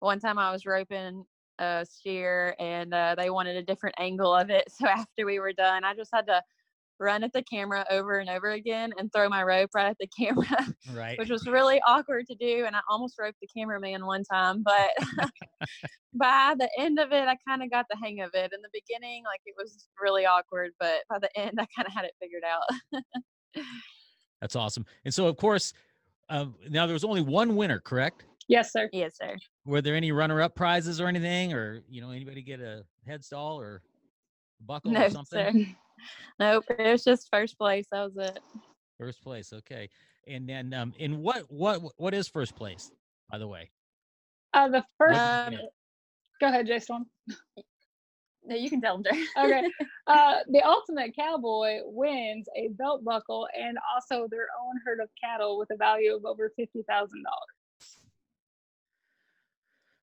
One 0.00 0.18
time 0.18 0.36
I 0.36 0.50
was 0.50 0.66
roping 0.66 1.24
a 1.60 1.86
steer, 1.88 2.56
and 2.58 2.92
uh, 2.92 3.14
they 3.16 3.30
wanted 3.30 3.56
a 3.56 3.62
different 3.62 3.94
angle 3.98 4.34
of 4.34 4.50
it. 4.50 4.64
So 4.78 4.88
after 4.88 5.24
we 5.24 5.38
were 5.38 5.52
done, 5.52 5.84
I 5.84 5.94
just 5.94 6.10
had 6.12 6.26
to 6.26 6.42
run 6.98 7.24
at 7.24 7.32
the 7.32 7.42
camera 7.42 7.84
over 7.90 8.18
and 8.18 8.30
over 8.30 8.50
again 8.50 8.92
and 8.96 9.12
throw 9.12 9.28
my 9.28 9.42
rope 9.42 9.70
right 9.74 9.90
at 9.90 9.96
the 9.98 10.06
camera, 10.18 10.74
right. 10.94 11.18
which 11.18 11.30
was 11.30 11.46
really 11.46 11.80
awkward 11.86 12.26
to 12.28 12.34
do. 12.34 12.64
And 12.66 12.76
I 12.76 12.80
almost 12.88 13.16
roped 13.18 13.38
the 13.40 13.48
cameraman 13.54 14.06
one 14.06 14.24
time, 14.24 14.62
but 14.62 14.90
by 16.14 16.54
the 16.58 16.68
end 16.78 16.98
of 16.98 17.12
it, 17.12 17.28
I 17.28 17.36
kind 17.46 17.62
of 17.62 17.70
got 17.70 17.86
the 17.90 17.96
hang 18.02 18.20
of 18.20 18.30
it. 18.34 18.52
In 18.52 18.62
the 18.62 18.68
beginning, 18.72 19.24
like 19.24 19.40
it 19.46 19.54
was 19.56 19.88
really 20.00 20.26
awkward, 20.26 20.72
but 20.78 21.02
by 21.08 21.18
the 21.18 21.30
end, 21.38 21.58
I 21.60 21.66
kind 21.76 21.86
of 21.86 21.92
had 21.92 22.04
it 22.04 22.12
figured 22.20 22.44
out. 22.44 23.64
That's 24.42 24.56
awesome. 24.56 24.84
And 25.04 25.14
so, 25.14 25.28
of 25.28 25.36
course, 25.36 25.72
um, 26.28 26.56
now 26.68 26.84
there 26.86 26.94
was 26.94 27.04
only 27.04 27.22
one 27.22 27.54
winner, 27.54 27.78
correct? 27.78 28.24
Yes, 28.48 28.72
sir. 28.72 28.90
Yes, 28.92 29.16
sir. 29.16 29.36
Were 29.64 29.80
there 29.80 29.94
any 29.94 30.10
runner-up 30.10 30.56
prizes 30.56 31.00
or 31.00 31.06
anything, 31.06 31.52
or 31.52 31.80
you 31.88 32.02
know, 32.02 32.10
anybody 32.10 32.42
get 32.42 32.60
a 32.60 32.82
headstall 33.08 33.54
or 33.54 33.82
buckle 34.60 34.90
no, 34.90 35.06
or 35.06 35.10
something? 35.10 35.64
Sir. 35.64 35.76
Nope, 36.40 36.64
it 36.68 36.90
was 36.90 37.04
just 37.04 37.28
first 37.30 37.56
place. 37.56 37.86
That 37.92 38.12
was 38.12 38.16
it. 38.16 38.40
First 38.98 39.22
place, 39.22 39.52
okay. 39.52 39.88
And 40.26 40.48
then, 40.48 40.74
um, 40.74 40.92
in 40.98 41.18
what 41.18 41.44
what 41.48 41.80
what 41.96 42.12
is 42.12 42.26
first 42.26 42.56
place, 42.56 42.90
by 43.30 43.38
the 43.38 43.46
way? 43.46 43.70
Uh, 44.52 44.68
the 44.68 44.84
first. 44.98 45.20
Um, 45.20 45.54
go 46.40 46.48
ahead, 46.48 46.66
Jason. 46.66 47.06
No, 48.44 48.56
you 48.56 48.70
can 48.70 48.80
tell 48.80 49.02
them. 49.02 49.14
okay. 49.38 49.70
Uh, 50.08 50.38
the 50.50 50.60
ultimate 50.62 51.14
cowboy 51.14 51.78
wins 51.84 52.48
a 52.56 52.70
belt 52.70 53.04
buckle 53.04 53.46
and 53.56 53.78
also 53.94 54.26
their 54.28 54.48
own 54.60 54.74
herd 54.84 54.98
of 55.00 55.08
cattle 55.22 55.56
with 55.56 55.70
a 55.70 55.76
value 55.76 56.12
of 56.12 56.24
over 56.24 56.52
fifty 56.56 56.82
thousand 56.88 57.22
dollars. 57.22 57.98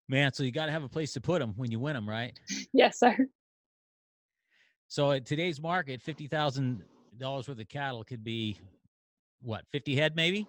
Man, 0.07 0.31
so 0.31 0.43
you 0.43 0.53
got 0.53 0.67
to 0.67 0.71
have 0.71 0.83
a 0.85 0.89
place 0.89 1.11
to 1.13 1.21
put 1.21 1.39
them 1.39 1.53
when 1.57 1.69
you 1.69 1.79
win 1.79 1.95
them, 1.95 2.07
right? 2.07 2.31
yes, 2.73 2.97
sir. 2.97 3.27
So 4.87 5.11
at 5.11 5.25
today's 5.25 5.61
market, 5.61 6.01
fifty 6.01 6.27
thousand 6.27 6.81
dollars 7.17 7.49
worth 7.49 7.59
of 7.59 7.67
cattle 7.67 8.05
could 8.05 8.23
be 8.23 8.57
what 9.41 9.65
fifty 9.69 9.97
head, 9.97 10.15
maybe. 10.15 10.47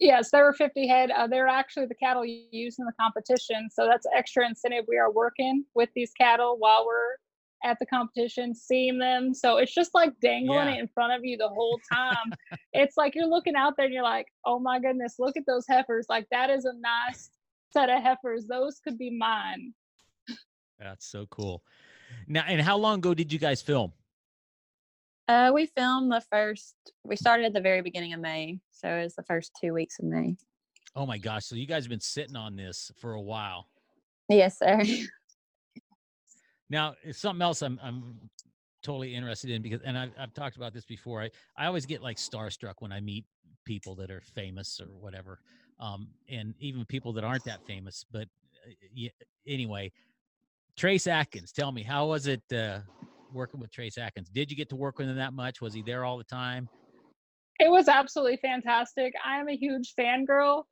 Yes, 0.00 0.30
there 0.30 0.44
were 0.44 0.52
50 0.52 0.86
head. 0.86 1.10
Uh, 1.10 1.26
they're 1.26 1.48
actually 1.48 1.86
the 1.86 1.94
cattle 1.94 2.24
used 2.24 2.78
in 2.78 2.84
the 2.84 2.92
competition. 3.00 3.68
So 3.70 3.86
that's 3.90 4.06
extra 4.16 4.46
incentive. 4.46 4.84
We 4.86 4.96
are 4.96 5.10
working 5.10 5.64
with 5.74 5.88
these 5.94 6.12
cattle 6.12 6.56
while 6.58 6.86
we're 6.86 7.16
at 7.64 7.78
the 7.80 7.86
competition, 7.86 8.54
seeing 8.54 8.98
them. 8.98 9.34
So 9.34 9.56
it's 9.56 9.74
just 9.74 9.92
like 9.94 10.12
dangling 10.20 10.68
yeah. 10.68 10.74
it 10.74 10.78
in 10.78 10.88
front 10.88 11.12
of 11.12 11.24
you 11.24 11.36
the 11.36 11.48
whole 11.48 11.80
time. 11.92 12.32
it's 12.72 12.96
like 12.96 13.14
you're 13.14 13.26
looking 13.26 13.56
out 13.56 13.74
there 13.76 13.86
and 13.86 13.94
you're 13.94 14.04
like, 14.04 14.26
oh 14.46 14.60
my 14.60 14.78
goodness, 14.78 15.16
look 15.18 15.36
at 15.36 15.44
those 15.46 15.64
heifers. 15.68 16.06
Like 16.08 16.26
that 16.30 16.50
is 16.50 16.64
a 16.64 16.72
nice 16.74 17.30
set 17.72 17.90
of 17.90 18.02
heifers. 18.02 18.46
Those 18.46 18.78
could 18.78 18.98
be 18.98 19.10
mine. 19.10 19.74
That's 20.78 21.06
so 21.06 21.26
cool. 21.26 21.64
Now, 22.28 22.44
and 22.46 22.60
how 22.60 22.76
long 22.76 22.98
ago 22.98 23.14
did 23.14 23.32
you 23.32 23.38
guys 23.38 23.60
film? 23.60 23.92
Uh, 25.28 25.50
we 25.52 25.66
filmed 25.66 26.10
the 26.10 26.22
first. 26.32 26.74
We 27.04 27.14
started 27.14 27.44
at 27.44 27.52
the 27.52 27.60
very 27.60 27.82
beginning 27.82 28.14
of 28.14 28.20
May, 28.20 28.60
so 28.70 28.88
it 28.88 29.02
was 29.04 29.14
the 29.14 29.22
first 29.22 29.52
two 29.60 29.74
weeks 29.74 29.98
of 29.98 30.06
May. 30.06 30.36
Oh 30.96 31.04
my 31.04 31.18
gosh! 31.18 31.44
So 31.44 31.54
you 31.54 31.66
guys 31.66 31.84
have 31.84 31.90
been 31.90 32.00
sitting 32.00 32.34
on 32.36 32.56
this 32.56 32.90
for 32.98 33.12
a 33.12 33.20
while. 33.20 33.68
Yes, 34.28 34.58
sir. 34.58 34.82
Now, 36.70 36.94
it's 37.02 37.18
something 37.18 37.42
else 37.42 37.62
I'm 37.62 37.78
I'm 37.82 38.18
totally 38.82 39.14
interested 39.14 39.50
in 39.50 39.62
because, 39.62 39.80
and 39.82 39.98
I've 39.98 40.12
I've 40.18 40.34
talked 40.34 40.56
about 40.56 40.72
this 40.72 40.84
before. 40.84 41.22
I 41.22 41.30
I 41.56 41.66
always 41.66 41.86
get 41.86 42.02
like 42.02 42.16
starstruck 42.16 42.74
when 42.80 42.92
I 42.92 43.00
meet 43.00 43.24
people 43.64 43.94
that 43.96 44.10
are 44.10 44.20
famous 44.20 44.80
or 44.80 44.86
whatever. 44.86 45.40
um, 45.80 46.08
and 46.28 46.54
even 46.58 46.84
people 46.84 47.12
that 47.14 47.24
aren't 47.24 47.44
that 47.44 47.62
famous. 47.66 48.04
But 48.10 48.28
uh, 48.66 48.72
yeah, 48.92 49.10
anyway, 49.46 49.92
Trace 50.76 51.06
Atkins, 51.06 51.52
tell 51.52 51.72
me, 51.72 51.82
how 51.82 52.06
was 52.06 52.26
it 52.26 52.42
uh, 52.52 52.80
working 53.32 53.60
with 53.60 53.70
Trace 53.70 53.98
Atkins? 53.98 54.28
Did 54.30 54.50
you 54.50 54.56
get 54.56 54.68
to 54.70 54.76
work 54.76 54.98
with 54.98 55.08
him 55.08 55.16
that 55.16 55.32
much? 55.32 55.60
Was 55.60 55.74
he 55.74 55.82
there 55.82 56.04
all 56.04 56.18
the 56.18 56.24
time? 56.24 56.68
It 57.60 57.70
was 57.70 57.88
absolutely 57.88 58.38
fantastic. 58.38 59.12
I 59.24 59.38
am 59.40 59.48
a 59.48 59.56
huge 59.56 59.94
fangirl. 59.98 60.64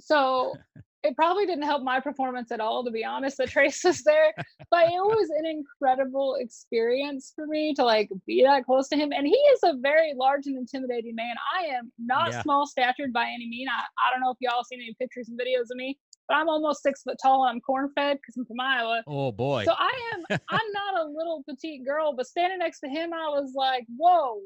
So 0.00 0.56
it 1.04 1.14
probably 1.14 1.46
didn't 1.46 1.64
help 1.64 1.82
my 1.82 2.00
performance 2.00 2.50
at 2.50 2.60
all, 2.60 2.84
to 2.84 2.90
be 2.90 3.04
honest, 3.04 3.36
that 3.36 3.48
Trace 3.50 3.84
was 3.84 4.02
there. 4.02 4.32
but 4.70 4.86
it 4.86 4.92
was 4.98 5.30
an 5.38 5.46
incredible 5.46 6.36
experience 6.40 7.32
for 7.36 7.46
me 7.46 7.74
to 7.74 7.84
like 7.84 8.08
be 8.26 8.42
that 8.42 8.64
close 8.64 8.88
to 8.88 8.96
him. 8.96 9.12
And 9.12 9.26
he 9.26 9.36
is 9.36 9.60
a 9.64 9.74
very 9.80 10.14
large 10.16 10.46
and 10.46 10.56
intimidating 10.56 11.14
man. 11.14 11.34
I 11.56 11.66
am 11.66 11.92
not 11.98 12.32
Yeah. 12.32 12.42
small 12.42 12.66
statured 12.66 13.12
by 13.12 13.26
any 13.26 13.48
mean. 13.48 13.68
I, 13.68 13.82
I 13.82 14.10
don't 14.12 14.20
know 14.20 14.30
if 14.30 14.38
y'all 14.40 14.64
seen 14.64 14.80
any 14.80 14.94
pictures 14.98 15.28
and 15.28 15.38
videos 15.38 15.70
of 15.70 15.76
me, 15.76 15.98
but 16.28 16.36
I'm 16.36 16.48
almost 16.48 16.82
six 16.82 17.02
foot 17.02 17.16
tall 17.22 17.44
and 17.44 17.54
I'm 17.54 17.60
corn 17.60 17.90
fed 17.94 18.18
because 18.18 18.36
I'm 18.36 18.46
from 18.46 18.60
Iowa. 18.60 19.02
Oh 19.06 19.32
boy. 19.32 19.64
So 19.64 19.72
I 19.76 19.92
am 20.14 20.38
I'm 20.48 20.72
not 20.72 21.04
a 21.04 21.08
little 21.08 21.42
petite 21.48 21.84
girl, 21.84 22.14
but 22.16 22.26
standing 22.26 22.58
next 22.58 22.80
to 22.80 22.88
him, 22.88 23.12
I 23.12 23.28
was 23.28 23.52
like, 23.54 23.84
whoa. 23.96 24.40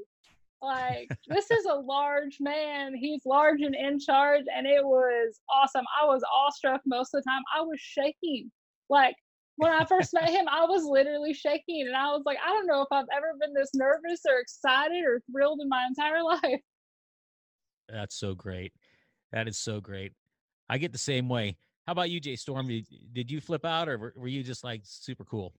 Like 0.60 1.08
this 1.28 1.50
is 1.50 1.64
a 1.66 1.74
large 1.74 2.38
man. 2.40 2.94
He's 2.94 3.24
large 3.24 3.60
and 3.60 3.74
in 3.74 4.00
charge, 4.00 4.44
and 4.54 4.66
it 4.66 4.84
was 4.84 5.40
awesome. 5.52 5.84
I 6.00 6.06
was 6.06 6.22
awestruck 6.32 6.80
most 6.86 7.14
of 7.14 7.22
the 7.22 7.30
time. 7.30 7.42
I 7.56 7.62
was 7.62 7.78
shaking. 7.80 8.50
Like 8.90 9.14
when 9.56 9.72
I 9.72 9.84
first 9.84 10.14
met 10.14 10.30
him, 10.30 10.46
I 10.48 10.64
was 10.64 10.84
literally 10.84 11.34
shaking, 11.34 11.86
and 11.86 11.96
I 11.96 12.06
was 12.06 12.22
like, 12.26 12.38
I 12.44 12.48
don't 12.50 12.66
know 12.66 12.82
if 12.82 12.88
I've 12.90 13.06
ever 13.14 13.34
been 13.40 13.54
this 13.54 13.70
nervous 13.74 14.20
or 14.28 14.40
excited 14.40 15.04
or 15.04 15.20
thrilled 15.30 15.60
in 15.60 15.68
my 15.68 15.84
entire 15.88 16.22
life. 16.24 16.60
That's 17.88 18.16
so 18.16 18.34
great. 18.34 18.72
That 19.32 19.48
is 19.48 19.58
so 19.58 19.80
great. 19.80 20.12
I 20.68 20.78
get 20.78 20.92
the 20.92 20.98
same 20.98 21.28
way. 21.28 21.56
How 21.88 21.92
about 21.92 22.10
you, 22.10 22.20
Jay 22.20 22.36
Storm? 22.36 22.68
Did, 22.68 22.86
did 23.14 23.30
you 23.30 23.40
flip 23.40 23.64
out, 23.64 23.88
or 23.88 23.96
were, 23.96 24.12
were 24.14 24.28
you 24.28 24.42
just 24.42 24.62
like 24.62 24.82
super 24.84 25.24
cool? 25.24 25.54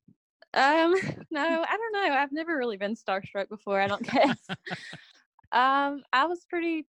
Um, 0.53 0.93
no, 1.31 1.41
I 1.41 1.75
don't 1.75 1.91
know. 1.91 2.15
I've 2.15 2.31
never 2.31 2.55
really 2.55 2.77
been 2.77 2.93
starstruck 2.93 3.49
before. 3.49 3.81
I 3.81 3.87
don't 3.87 4.03
guess. 4.03 4.37
um, 5.51 6.03
I 6.13 6.25
was 6.27 6.45
pretty, 6.47 6.85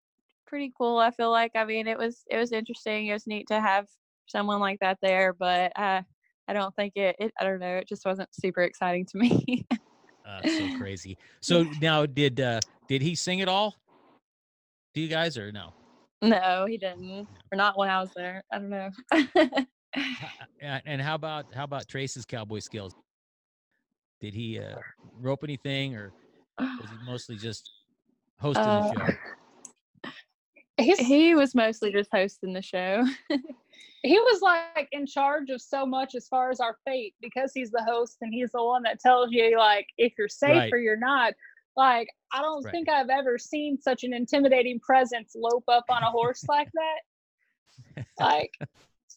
pretty 0.47 0.75
cool. 0.77 0.99
I 0.99 1.11
feel 1.11 1.31
like. 1.31 1.53
I 1.55 1.65
mean, 1.65 1.87
it 1.87 1.97
was 1.97 2.23
it 2.31 2.37
was 2.37 2.53
interesting. 2.53 3.07
It 3.07 3.15
was 3.15 3.27
neat 3.27 3.47
to 3.49 3.59
have 3.59 3.87
someone 4.27 4.61
like 4.61 4.79
that 4.81 4.99
there, 5.01 5.33
but 5.33 5.73
uh, 5.75 6.03
I 6.47 6.53
don't 6.53 6.77
think 6.77 6.93
it, 6.97 7.17
it. 7.19 7.33
I 7.41 7.45
don't 7.45 7.61
know. 7.61 7.77
It 7.77 7.89
just 7.89 8.05
wasn't 8.05 8.29
super 8.35 8.61
exciting 8.61 9.07
to 9.07 9.17
me. 9.17 9.67
Uh, 10.23 10.47
so 10.47 10.79
crazy. 10.79 11.17
So 11.41 11.65
now, 11.81 12.05
did 12.05 12.41
uh, 12.41 12.61
did 12.89 13.01
he 13.01 13.15
sing 13.15 13.39
it 13.39 13.49
all? 13.49 13.75
Do 14.95 15.01
you 15.01 15.09
guys 15.09 15.39
or 15.39 15.51
no? 15.51 15.73
No, 16.23 16.67
he 16.69 16.77
didn't, 16.79 17.29
or 17.53 17.57
not 17.57 17.77
when 17.79 17.89
I 17.89 18.01
was 18.01 18.11
there. 18.15 18.45
I 18.53 18.59
don't 18.59 18.71
know. 18.71 18.91
And 20.63 21.01
how 21.01 21.15
about 21.17 21.47
how 21.55 21.65
about 21.65 21.89
Trace's 21.89 22.25
cowboy 22.25 22.61
skills? 22.61 22.95
Did 24.21 24.35
he 24.35 24.61
uh, 24.61 24.77
rope 25.21 25.41
anything, 25.43 25.97
or 25.97 26.13
was 26.59 26.91
he 26.91 26.97
mostly 27.11 27.37
just 27.37 27.71
hosting 28.39 28.65
Uh, 28.65 28.83
the 28.83 28.97
show? 28.97 30.13
He's 30.79 30.99
he 30.99 31.35
was 31.35 31.55
mostly 31.55 31.93
just 31.93 32.11
hosting 32.13 32.53
the 32.53 32.63
show. 32.63 33.05
he 34.03 34.19
was 34.19 34.41
like 34.41 34.89
in 34.93 35.07
charge 35.07 35.51
of 35.51 35.61
so 35.61 35.85
much 35.85 36.15
as 36.15 36.27
far 36.29 36.51
as 36.51 36.59
our 36.61 36.77
fate 36.87 37.15
because 37.21 37.53
he's 37.55 37.71
the 37.71 37.83
host 37.85 38.17
and 38.23 38.33
he's 38.33 38.53
the 38.53 38.63
one 38.65 38.83
that 38.85 38.99
tells 39.01 39.31
you 39.31 39.59
like 39.59 39.87
if 39.99 40.15
you're 40.17 40.29
safe 40.29 40.55
Right. 40.55 40.73
or 40.73 40.79
you're 40.79 40.97
not 40.97 41.35
like 41.77 42.09
i 42.33 42.41
don't 42.43 42.65
Right. 42.65 42.73
think 42.73 42.89
i've 42.89 43.11
ever 43.11 43.39
seen 43.39 43.79
such 43.81 44.05
an 44.05 44.13
intimidating 44.13 44.79
presence 44.81 45.33
lope 45.35 45.65
up 45.69 45.85
on 45.89 46.03
a 46.03 46.11
horse 46.11 46.45
like 46.49 46.69
that 46.75 48.05
like 48.21 48.51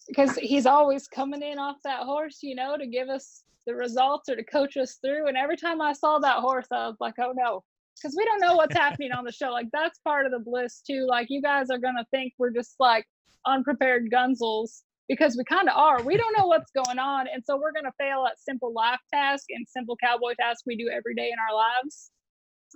because 0.08 0.36
he's 0.38 0.66
always 0.66 1.08
coming 1.08 1.42
in 1.42 1.58
off 1.58 1.78
that 1.84 2.04
horse 2.04 2.40
you 2.42 2.56
know 2.56 2.78
to 2.78 2.88
give 2.88 3.10
us 3.10 3.44
the 3.66 3.74
results 3.74 4.30
or 4.30 4.36
to 4.36 4.44
coach 4.44 4.78
us 4.78 4.98
through 5.04 5.28
and 5.28 5.38
every 5.38 5.58
time 5.58 5.82
i 5.82 5.94
saw 5.94 6.20
that 6.20 6.38
horse 6.38 6.68
i 6.72 6.88
was 6.88 6.98
like 7.00 7.16
oh 7.20 7.34
no 7.36 7.64
because 7.96 8.16
we 8.18 8.26
don't 8.26 8.42
know 8.42 8.56
what's 8.56 8.76
happening 8.76 9.12
on 9.12 9.24
the 9.24 9.32
show 9.32 9.50
like 9.52 9.68
that's 9.72 10.00
part 10.00 10.26
of 10.26 10.32
the 10.32 10.40
bliss 10.40 10.82
too 10.86 11.06
like 11.10 11.28
you 11.30 11.42
guys 11.42 11.70
are 11.70 11.78
gonna 11.78 12.06
think 12.12 12.34
we're 12.38 12.52
just 12.52 12.76
like 12.80 13.06
unprepared 13.46 14.10
gunzels 14.12 14.82
because 15.10 15.36
we 15.38 15.44
kind 15.44 15.70
of 15.70 15.76
are. 15.76 16.02
We 16.02 16.18
don't 16.18 16.36
know 16.38 16.48
what's 16.48 16.72
going 16.72 17.00
on, 17.00 17.28
and 17.32 17.44
so 17.44 17.58
we're 17.58 17.72
going 17.72 17.86
to 17.86 17.92
fail 18.00 18.26
at 18.26 18.40
simple 18.40 18.74
life 18.74 19.00
tasks 19.14 19.48
and 19.50 19.68
simple 19.68 19.98
cowboy 19.98 20.34
tasks 20.40 20.64
we 20.66 20.78
do 20.78 20.90
every 20.90 21.16
day 21.16 21.28
in 21.28 21.36
our 21.50 21.56
lives. 21.56 22.12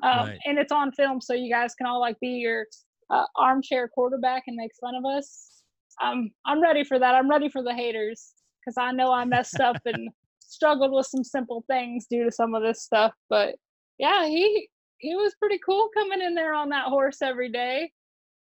Um, 0.04 0.28
Right. 0.28 0.40
And 0.46 0.60
it's 0.60 0.72
on 0.72 0.92
film, 0.92 1.22
so 1.22 1.34
you 1.34 1.52
guys 1.52 1.74
can 1.76 1.88
all 1.88 2.00
like 2.00 2.20
be 2.20 2.28
your 2.30 2.66
uh, 3.10 3.26
armchair 3.36 3.88
quarterback 3.88 4.44
and 4.48 4.56
make 4.56 4.72
fun 4.80 4.96
of 4.96 5.06
us. 5.06 5.64
Um, 6.02 6.30
I'm 6.46 6.62
ready 6.62 6.84
for 6.84 7.00
that. 7.00 7.16
I'm 7.16 7.30
ready 7.30 7.50
for 7.50 7.64
the 7.64 7.74
haters 7.74 8.34
because 8.62 8.78
I 8.78 8.92
know 8.92 9.12
I 9.12 9.26
messed 9.26 9.60
up 9.60 9.80
and 9.86 10.10
struggled 10.40 10.92
with 10.94 11.08
some 11.08 11.24
simple 11.24 11.64
things 11.68 12.06
due 12.10 12.24
to 12.26 12.32
some 12.32 12.54
of 12.54 12.62
this 12.64 12.84
stuff. 12.84 13.14
But 13.30 13.56
yeah, 13.98 14.28
he 14.28 14.70
he 15.00 15.16
was 15.16 15.36
pretty 15.40 15.60
cool 15.66 15.90
coming 15.94 16.22
in 16.22 16.36
there 16.36 16.54
on 16.54 16.70
that 16.70 16.86
horse 16.88 17.22
every 17.22 17.52
day. 17.52 17.92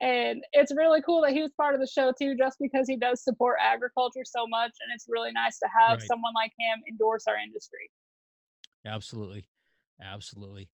And 0.01 0.43
it's 0.53 0.75
really 0.75 1.01
cool 1.01 1.21
that 1.21 1.31
he 1.31 1.41
was 1.41 1.51
part 1.57 1.73
of 1.73 1.79
the 1.81 1.87
show 1.87 2.11
too, 2.19 2.35
just 2.37 2.57
because 2.59 2.87
he 2.87 2.97
does 2.97 3.23
support 3.23 3.57
agriculture 3.61 4.23
so 4.25 4.45
much. 4.47 4.71
And 4.81 4.93
it's 4.93 5.05
really 5.07 5.31
nice 5.31 5.57
to 5.59 5.67
have 5.79 5.99
Right. 5.99 6.01
someone 6.01 6.33
like 6.35 6.51
him 6.59 6.81
endorse 6.89 7.25
our 7.27 7.37
industry. 7.37 7.89
Absolutely, 8.85 9.45
absolutely. 10.01 10.69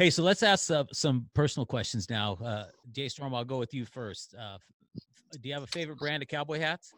Hey, 0.00 0.08
so 0.08 0.22
let's 0.22 0.42
ask 0.42 0.70
uh, 0.70 0.84
some 0.94 1.26
personal 1.34 1.66
questions 1.66 2.08
now. 2.08 2.38
Uh, 2.42 2.64
Jay 2.90 3.06
Storm, 3.10 3.34
I'll 3.34 3.44
go 3.44 3.58
with 3.58 3.74
you 3.74 3.84
first. 3.84 4.34
Uh, 4.34 4.56
do 5.42 5.46
you 5.46 5.52
have 5.52 5.62
a 5.62 5.66
favorite 5.66 5.98
brand 5.98 6.22
of 6.22 6.28
cowboy 6.30 6.58
hats? 6.58 6.94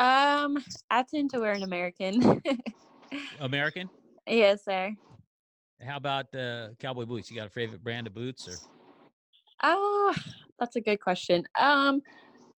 um, 0.00 0.58
I 0.90 1.04
tend 1.08 1.30
to 1.30 1.38
wear 1.38 1.52
an 1.52 1.62
American. 1.62 2.42
American. 3.38 3.88
yes, 4.26 4.64
sir. 4.64 4.90
How 5.80 5.98
about 5.98 6.34
uh, 6.34 6.70
cowboy 6.80 7.04
boots? 7.04 7.30
You 7.30 7.36
got 7.36 7.46
a 7.46 7.50
favorite 7.50 7.84
brand 7.84 8.08
of 8.08 8.14
boots, 8.14 8.48
or 8.48 8.58
Oh, 9.62 10.12
that's 10.58 10.74
a 10.74 10.80
good 10.80 11.00
question. 11.00 11.44
Um, 11.56 12.02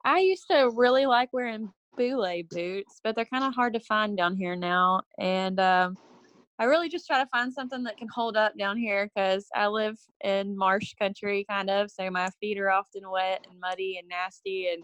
I 0.05 0.19
used 0.19 0.45
to 0.49 0.71
really 0.73 1.07
like 1.07 1.27
wearing 1.33 1.73
Boulet 1.97 2.47
boots, 2.47 3.01
but 3.03 3.17
they're 3.17 3.25
kind 3.25 3.43
of 3.43 3.53
hard 3.53 3.73
to 3.73 3.81
find 3.81 4.15
down 4.15 4.37
here 4.37 4.55
now. 4.55 5.01
And 5.19 5.59
um, 5.59 5.97
I 6.59 6.65
really 6.65 6.89
just 6.89 7.07
try 7.07 7.21
to 7.21 7.29
find 7.29 7.53
something 7.53 7.83
that 7.83 7.97
can 7.97 8.07
hold 8.13 8.37
up 8.37 8.57
down 8.57 8.77
here 8.77 9.09
because 9.13 9.47
I 9.53 9.67
live 9.67 9.97
in 10.23 10.57
marsh 10.57 10.93
country, 10.99 11.45
kind 11.49 11.69
of. 11.69 11.91
So 11.91 12.09
my 12.09 12.29
feet 12.39 12.57
are 12.59 12.71
often 12.71 13.09
wet 13.09 13.45
and 13.49 13.59
muddy 13.59 13.97
and 13.97 14.07
nasty, 14.07 14.69
and 14.69 14.83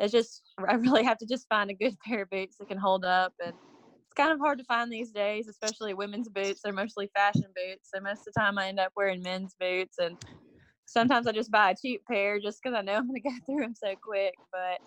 it's 0.00 0.12
just 0.12 0.42
I 0.68 0.74
really 0.74 1.04
have 1.04 1.18
to 1.18 1.26
just 1.26 1.48
find 1.48 1.70
a 1.70 1.74
good 1.74 1.96
pair 2.06 2.22
of 2.22 2.30
boots 2.30 2.56
that 2.58 2.68
can 2.68 2.78
hold 2.78 3.04
up. 3.04 3.34
And 3.44 3.52
it's 3.52 4.14
kind 4.16 4.32
of 4.32 4.38
hard 4.38 4.58
to 4.58 4.64
find 4.64 4.90
these 4.90 5.12
days, 5.12 5.48
especially 5.48 5.94
women's 5.94 6.28
boots. 6.28 6.60
They're 6.62 6.72
mostly 6.72 7.10
fashion 7.14 7.46
boots, 7.54 7.90
so 7.92 8.00
most 8.00 8.26
of 8.26 8.32
the 8.34 8.40
time 8.40 8.58
I 8.58 8.68
end 8.68 8.80
up 8.80 8.92
wearing 8.96 9.22
men's 9.22 9.54
boots 9.60 9.98
and 9.98 10.16
sometimes 10.86 11.26
I 11.26 11.32
just 11.32 11.50
buy 11.50 11.70
a 11.70 11.76
cheap 11.76 12.02
pair 12.06 12.40
just 12.40 12.60
because 12.62 12.76
I 12.76 12.82
know 12.82 12.94
I'm 12.94 13.08
going 13.08 13.20
to 13.20 13.28
go 13.28 13.34
through 13.46 13.62
them 13.62 13.74
so 13.74 13.94
quick. 14.02 14.34
But 14.52 14.80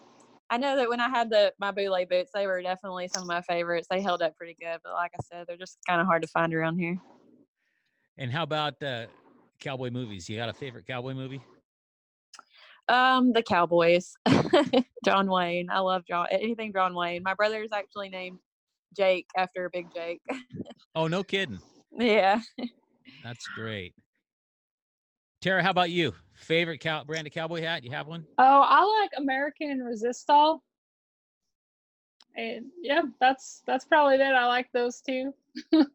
I 0.49 0.57
know 0.57 0.77
that 0.77 0.87
when 0.89 0.99
I 1.01 1.09
had 1.09 1.29
the 1.29 1.53
my 1.59 1.71
Boulet 1.71 2.09
boots, 2.09 2.31
they 2.33 2.47
were 2.47 2.61
definitely 2.61 3.07
some 3.09 3.23
of 3.23 3.27
my 3.27 3.41
favorites. 3.41 3.87
They 3.89 4.01
held 4.01 4.21
up 4.21 4.35
pretty 4.37 4.55
good, 4.59 4.79
but 4.83 4.93
like 4.93 5.11
I 5.13 5.23
said, 5.23 5.45
they're 5.47 5.57
just 5.57 5.77
kind 5.87 5.99
of 5.99 6.07
hard 6.07 6.21
to 6.21 6.27
find 6.27 6.53
around 6.53 6.77
here. 6.77 6.97
and 8.17 8.31
how 8.31 8.43
about 8.43 8.81
uh, 8.81 9.07
cowboy 9.59 9.89
movies? 9.89 10.29
You 10.29 10.37
got 10.37 10.49
a 10.49 10.53
favorite 10.53 10.87
cowboy 10.87 11.13
movie? 11.13 11.41
Um, 12.89 13.33
the 13.33 13.43
Cowboys, 13.43 14.13
John 15.05 15.29
Wayne. 15.29 15.69
I 15.69 15.79
love 15.79 16.03
John. 16.07 16.27
Anything 16.31 16.71
John 16.71 16.95
Wayne. 16.95 17.21
My 17.21 17.33
brother 17.33 17.61
is 17.61 17.71
actually 17.73 18.07
named 18.07 18.39
Jake 18.95 19.27
after 19.35 19.69
Big 19.73 19.87
Jake. 19.93 20.21
Oh, 20.95 21.07
no 21.07 21.21
kidding. 21.21 21.59
yeah. 21.91 22.39
That's 23.25 23.45
great. 23.55 23.93
Tara, 25.41 25.61
how 25.61 25.71
about 25.71 25.89
you? 25.89 26.13
Favorite 26.37 26.79
cow- 26.79 27.03
brand 27.03 27.27
of 27.27 27.33
cowboy 27.33 27.61
hat? 27.61 27.83
You 27.83 27.91
have 27.91 28.07
one? 28.07 28.25
Oh, 28.37 28.61
I 28.65 28.83
like 29.01 29.11
American 29.17 29.79
Resistol. 29.81 30.59
And 32.35 32.67
yeah, 32.81 33.01
that's 33.19 33.63
that's 33.65 33.85
probably 33.85 34.15
it. 34.15 34.21
I 34.21 34.45
like 34.45 34.67
those 34.71 35.01
two. 35.01 35.33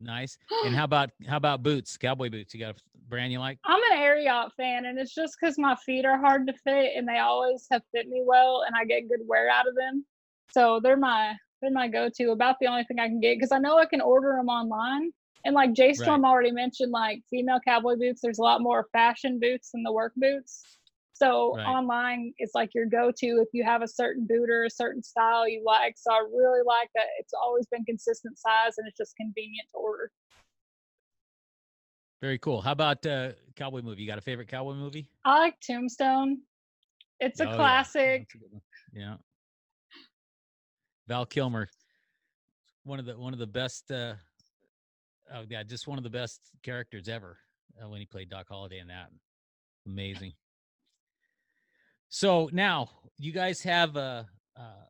Nice. 0.00 0.36
And 0.64 0.74
how 0.74 0.84
about 0.84 1.10
how 1.26 1.36
about 1.36 1.62
boots? 1.62 1.96
Cowboy 1.96 2.28
boots. 2.28 2.52
You 2.52 2.60
got 2.60 2.76
a 2.76 2.80
brand 3.08 3.32
you 3.32 3.38
like? 3.38 3.58
I'm 3.64 3.80
an 3.92 3.98
Ariat 3.98 4.50
fan, 4.56 4.84
and 4.84 4.98
it's 4.98 5.14
just 5.14 5.36
because 5.40 5.58
my 5.58 5.74
feet 5.86 6.04
are 6.04 6.18
hard 6.18 6.46
to 6.48 6.52
fit, 6.52 6.92
and 6.96 7.08
they 7.08 7.18
always 7.18 7.66
have 7.70 7.82
fit 7.92 8.08
me 8.08 8.22
well, 8.24 8.64
and 8.66 8.76
I 8.76 8.84
get 8.84 9.08
good 9.08 9.26
wear 9.26 9.48
out 9.48 9.66
of 9.66 9.74
them. 9.74 10.04
So 10.50 10.80
they're 10.82 10.96
my 10.96 11.34
they're 11.62 11.70
my 11.70 11.88
go-to. 11.88 12.30
About 12.32 12.56
the 12.60 12.66
only 12.66 12.84
thing 12.84 12.98
I 12.98 13.08
can 13.08 13.20
get 13.20 13.36
because 13.36 13.52
I 13.52 13.58
know 13.58 13.78
I 13.78 13.86
can 13.86 14.00
order 14.02 14.34
them 14.36 14.48
online. 14.48 15.12
And 15.46 15.54
like 15.54 15.72
J 15.74 15.94
Storm 15.94 16.24
already 16.24 16.50
mentioned, 16.50 16.90
like 16.90 17.22
female 17.30 17.60
cowboy 17.64 17.94
boots, 17.94 18.20
there's 18.20 18.40
a 18.40 18.42
lot 18.42 18.60
more 18.60 18.88
fashion 18.92 19.38
boots 19.38 19.70
than 19.70 19.84
the 19.84 19.92
work 19.92 20.12
boots. 20.16 20.64
So 21.12 21.54
Right. 21.56 21.66
online 21.66 22.34
is 22.40 22.50
like 22.52 22.74
your 22.74 22.86
go-to 22.86 23.40
if 23.40 23.48
you 23.52 23.62
have 23.64 23.80
a 23.80 23.86
certain 23.88 24.26
boot 24.26 24.50
or 24.50 24.64
a 24.64 24.70
certain 24.70 25.04
style 25.04 25.48
you 25.48 25.62
like. 25.64 25.94
So 25.96 26.12
I 26.12 26.18
really 26.18 26.62
like 26.66 26.90
that. 26.96 27.04
It's 27.20 27.32
always 27.32 27.64
been 27.68 27.84
consistent 27.84 28.36
size, 28.36 28.72
and 28.76 28.88
it's 28.88 28.98
just 28.98 29.16
convenient 29.16 29.68
to 29.70 29.78
order. 29.78 30.10
Very 32.20 32.38
cool. 32.38 32.60
How 32.60 32.72
about 32.72 33.06
uh, 33.06 33.32
cowboy 33.54 33.82
movie? 33.82 34.02
You 34.02 34.08
got 34.08 34.18
a 34.18 34.22
favorite 34.22 34.48
cowboy 34.48 34.74
movie? 34.74 35.08
I 35.24 35.38
like 35.38 35.60
Tombstone. 35.60 36.40
It's 37.20 37.38
a 37.38 37.46
Oh, 37.46 37.54
classic. 37.54 38.26
That's 38.28 38.34
a 38.34 38.38
good 38.38 38.48
one. 38.50 38.62
Yeah. 38.92 39.16
Val 41.06 41.24
Kilmer, 41.24 41.68
one 42.82 42.98
of 42.98 43.04
the 43.06 43.16
one 43.16 43.32
of 43.32 43.38
the 43.38 43.46
best. 43.46 43.92
Uh, 43.92 44.14
oh 45.34 45.44
yeah, 45.48 45.62
just 45.62 45.86
one 45.86 45.98
of 45.98 46.04
the 46.04 46.10
best 46.10 46.40
characters 46.62 47.08
ever 47.08 47.38
uh, 47.82 47.88
when 47.88 48.00
he 48.00 48.06
played 48.06 48.30
Doc 48.30 48.46
Holliday 48.48 48.78
in 48.78 48.88
that. 48.88 49.10
Amazing. 49.86 50.32
So 52.08 52.48
now 52.52 52.90
you 53.18 53.32
guys 53.32 53.62
have 53.62 53.96
uh, 53.96 54.24
uh, 54.56 54.84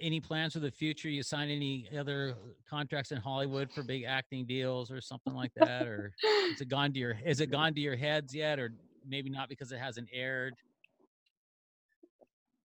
any 0.00 0.20
plans 0.20 0.54
for 0.54 0.60
the 0.60 0.70
future? 0.70 1.08
You 1.08 1.22
sign 1.22 1.50
any 1.50 1.88
other 1.98 2.34
contracts 2.68 3.12
in 3.12 3.18
Hollywood 3.18 3.70
for 3.72 3.82
big 3.82 4.04
acting 4.04 4.44
deals 4.44 4.90
or 4.90 5.00
something 5.00 5.34
like 5.34 5.52
that, 5.56 5.86
or 5.86 6.12
is 6.52 6.60
it 6.60 6.68
gone 6.68 6.92
to 6.92 6.98
your 6.98 7.16
is 7.24 7.40
it 7.40 7.50
gone 7.50 7.74
to 7.74 7.80
your 7.80 7.96
heads 7.96 8.34
yet, 8.34 8.58
or 8.58 8.72
maybe 9.06 9.30
not 9.30 9.48
because 9.48 9.72
it 9.72 9.78
hasn't 9.78 10.08
aired? 10.12 10.54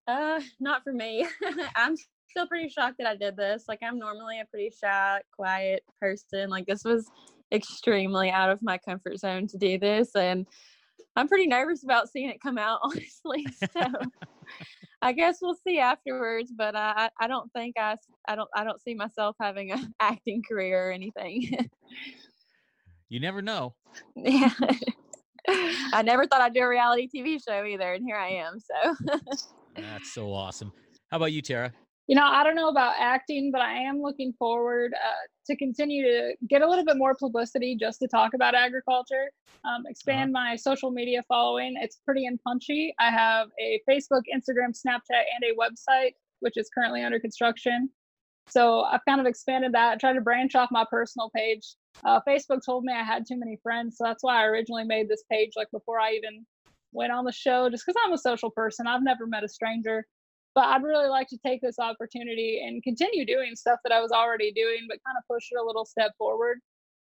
Uh, 0.08 0.42
not 0.60 0.84
for 0.84 0.94
me. 0.94 1.28
I'm 1.76 1.96
still 2.30 2.48
pretty 2.48 2.70
shocked 2.70 2.96
that 3.00 3.08
I 3.08 3.16
did 3.16 3.36
this. 3.36 3.66
Like, 3.68 3.80
I'm 3.82 4.00
normally 4.00 4.40
a 4.40 4.46
pretty 4.46 4.72
shy, 4.72 5.22
quiet 5.36 5.84
person. 6.00 6.50
Like, 6.50 6.66
this 6.66 6.84
was 6.84 7.10
extremely 7.52 8.30
out 8.30 8.50
of 8.50 8.62
my 8.62 8.78
comfort 8.78 9.20
zone 9.20 9.48
to 9.48 9.58
do 9.58 9.78
this, 9.78 10.16
and 10.16 10.46
I'm 11.16 11.28
pretty 11.28 11.48
nervous 11.48 11.84
about 11.84 12.10
seeing 12.10 12.30
it 12.30 12.42
come 12.42 12.58
out. 12.58 12.80
Honestly, 12.84 13.46
so 13.74 13.92
I 15.02 15.12
guess 15.14 15.40
we'll 15.42 15.58
see 15.68 15.80
afterwards. 15.80 16.52
But 16.56 16.76
I, 16.76 17.10
I 17.20 17.28
don't 17.28 17.52
think 17.54 17.76
I 17.78 17.98
I 18.28 18.36
don't, 18.36 18.50
I 18.56 18.64
don't 18.64 18.82
see 18.82 18.94
myself 18.94 19.36
having 19.42 19.72
an 19.72 19.94
acting 20.00 20.44
career 20.48 20.90
or 20.90 20.92
anything. 20.92 21.70
You 23.10 23.20
never 23.20 23.42
know. 23.42 23.74
yeah. 24.16 24.52
I 25.48 26.02
never 26.04 26.26
thought 26.26 26.42
I'd 26.42 26.54
do 26.54 26.60
a 26.60 26.68
reality 26.68 27.08
TV 27.14 27.40
show 27.42 27.64
either, 27.64 27.94
and 27.94 28.04
here 28.06 28.18
I 28.18 28.30
am. 28.30 28.60
So. 28.60 28.96
That's 29.78 30.14
so 30.14 30.34
awesome. 30.34 30.74
How 31.10 31.18
about 31.18 31.32
you, 31.32 31.42
Tara? 31.42 31.72
You 32.08 32.16
know, 32.16 32.26
I 32.26 32.44
don't 32.44 32.56
know 32.56 32.70
about 32.70 32.94
acting, 32.98 33.52
but 33.52 33.60
I 33.60 33.74
am 33.74 34.02
looking 34.02 34.34
forward 34.40 34.94
uh, 34.94 35.28
to 35.46 35.58
continue 35.58 36.04
to 36.04 36.36
get 36.48 36.62
a 36.62 36.68
little 36.68 36.86
bit 36.86 36.98
more 36.98 37.14
publicity 37.16 37.76
just 37.78 38.00
to 38.00 38.08
talk 38.08 38.34
about 38.34 38.56
agriculture, 38.56 39.30
um, 39.66 39.84
expand 39.90 40.32
my 40.32 40.56
social 40.56 40.90
media 40.90 41.22
following. 41.28 41.76
It's 41.82 41.98
pretty 42.06 42.26
and 42.26 42.40
punchy. 42.48 42.96
I 42.98 43.12
have 43.12 43.50
a 43.60 43.82
Facebook, 43.90 44.22
Instagram, 44.34 44.72
Snapchat, 44.72 45.24
and 45.36 45.44
a 45.44 45.56
website, 45.60 46.12
which 46.40 46.56
is 46.56 46.70
currently 46.74 47.04
under 47.04 47.20
construction. 47.20 47.90
So 48.50 48.84
I've 48.84 49.04
kind 49.06 49.20
of 49.20 49.28
expanded 49.28 49.74
that, 49.74 49.92
I 49.92 49.96
tried 49.98 50.14
to 50.14 50.22
branch 50.22 50.56
off 50.56 50.70
my 50.72 50.86
personal 50.90 51.30
page. 51.36 51.76
Uh, 52.06 52.22
Facebook 52.26 52.62
told 52.66 52.86
me 52.86 52.94
I 52.94 53.04
had 53.04 53.26
too 53.28 53.38
many 53.38 53.60
friends, 53.62 53.98
so 53.98 54.06
that's 54.06 54.24
why 54.24 54.42
I 54.42 54.46
originally 54.46 54.86
made 54.86 55.10
this 55.10 55.24
page 55.30 55.52
like 55.58 55.70
before 55.72 56.00
I 56.00 56.14
even 56.14 56.46
went 56.94 57.12
on 57.12 57.26
the 57.26 57.34
show, 57.34 57.70
just 57.70 57.86
because 57.86 58.02
I'm 58.06 58.14
a 58.14 58.18
social 58.18 58.50
person. 58.50 58.88
I've 58.88 59.04
never 59.04 59.28
met 59.28 59.44
a 59.44 59.50
stranger 59.50 60.08
but 60.58 60.66
I'd 60.66 60.82
really 60.82 61.08
like 61.08 61.28
to 61.28 61.38
take 61.46 61.62
this 61.62 61.78
opportunity 61.78 62.64
and 62.66 62.82
continue 62.82 63.28
doing 63.28 63.56
stuff 63.56 63.78
that 63.84 63.94
I 63.94 64.02
was 64.02 64.12
already 64.12 64.52
doing, 64.52 64.88
but 64.90 64.98
kind 65.06 65.16
of 65.16 65.24
push 65.32 65.50
it 65.52 65.62
a 65.62 65.64
little 65.64 65.86
step 65.86 66.14
forward. 66.18 66.58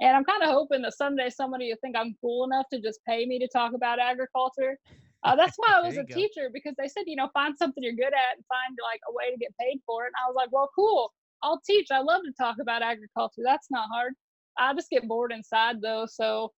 And 0.02 0.18
I'm 0.18 0.26
kind 0.26 0.44
of 0.44 0.50
hoping 0.50 0.82
that 0.82 0.98
someday 0.98 1.30
somebody 1.30 1.70
will 1.70 1.78
think 1.82 1.96
I'm 1.96 2.14
cool 2.20 2.44
enough 2.44 2.66
to 2.74 2.82
just 2.82 3.00
pay 3.08 3.26
me 3.26 3.40
to 3.40 3.48
talk 3.48 3.72
about 3.74 4.00
agriculture. 4.00 4.78
Uh, 5.24 5.38
that's 5.38 5.56
why 5.56 5.76
I 5.78 5.82
was 5.88 5.96
a 5.96 6.04
go. 6.04 6.14
teacher 6.14 6.50
because 6.54 6.74
they 6.78 6.90
said, 6.90 7.04
you 7.06 7.16
know, 7.16 7.30
find 7.34 7.58
something 7.58 7.82
you're 7.82 7.94
good 7.94 8.08
at 8.08 8.36
and 8.36 8.44
find 8.50 8.78
like 8.84 9.00
a 9.10 9.14
way 9.14 9.32
to 9.32 9.38
get 9.40 9.56
paid 9.58 9.80
for 9.86 10.04
it. 10.04 10.08
And 10.08 10.16
I 10.26 10.28
was 10.28 10.36
like, 10.36 10.52
well, 10.52 10.70
cool. 10.76 11.14
I'll 11.42 11.62
teach. 11.66 11.88
I 11.90 12.00
love 12.00 12.24
to 12.26 12.34
talk 12.38 12.58
about 12.62 12.82
agriculture. 12.82 13.44
That's 13.46 13.72
not 13.72 13.88
hard. 13.90 14.12
I 14.60 14.74
just 14.74 14.90
get 14.90 15.08
bored 15.08 15.32
inside 15.32 15.78
though. 15.82 16.06
So 16.06 16.52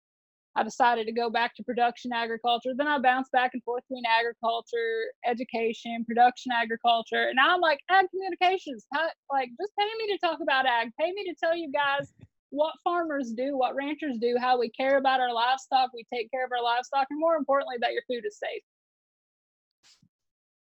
I 0.55 0.63
decided 0.63 1.05
to 1.05 1.13
go 1.13 1.29
back 1.29 1.55
to 1.55 1.63
production 1.63 2.11
agriculture. 2.11 2.71
Then 2.75 2.87
I 2.87 2.99
bounced 2.99 3.31
back 3.31 3.51
and 3.53 3.63
forth 3.63 3.83
between 3.87 4.03
agriculture, 4.05 5.13
education, 5.25 6.03
production 6.05 6.51
agriculture. 6.51 7.27
And 7.27 7.35
now 7.35 7.53
I'm 7.53 7.61
like, 7.61 7.79
ag 7.89 8.07
communications. 8.09 8.85
Like, 9.31 9.49
just 9.59 9.73
pay 9.77 9.85
me 9.99 10.13
to 10.13 10.17
talk 10.17 10.39
about 10.41 10.65
ag. 10.65 10.89
Pay 10.99 11.11
me 11.11 11.23
to 11.25 11.35
tell 11.41 11.55
you 11.55 11.71
guys 11.71 12.11
what 12.49 12.73
farmers 12.83 13.31
do, 13.31 13.57
what 13.57 13.75
ranchers 13.75 14.17
do, 14.19 14.35
how 14.39 14.59
we 14.59 14.69
care 14.71 14.97
about 14.97 15.19
our 15.19 15.31
livestock, 15.31 15.91
we 15.93 16.03
take 16.11 16.31
care 16.31 16.43
of 16.43 16.51
our 16.51 16.63
livestock, 16.63 17.05
and 17.11 17.19
more 17.19 17.35
importantly, 17.35 17.75
that 17.79 17.93
your 17.93 18.01
food 18.09 18.25
is 18.25 18.39
safe. 18.39 18.63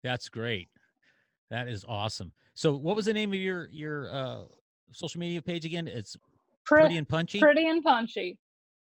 That's 0.05 0.29
great. 0.29 0.69
That 1.51 1.67
is 1.67 1.85
awesome. 1.89 2.33
So, 2.55 2.77
what 2.77 2.95
was 2.95 3.07
the 3.07 3.15
name 3.15 3.33
of 3.33 3.39
your 3.39 3.69
your 3.71 4.13
uh, 4.13 4.43
social 4.93 5.19
media 5.19 5.41
page 5.41 5.65
again? 5.65 5.89
It's 5.89 6.17
Pretty, 6.67 6.83
Pretty 6.83 6.97
and 6.99 7.09
Punchy. 7.09 7.41
pretty 7.41 7.67
and 7.69 7.83
punchy. 7.83 8.37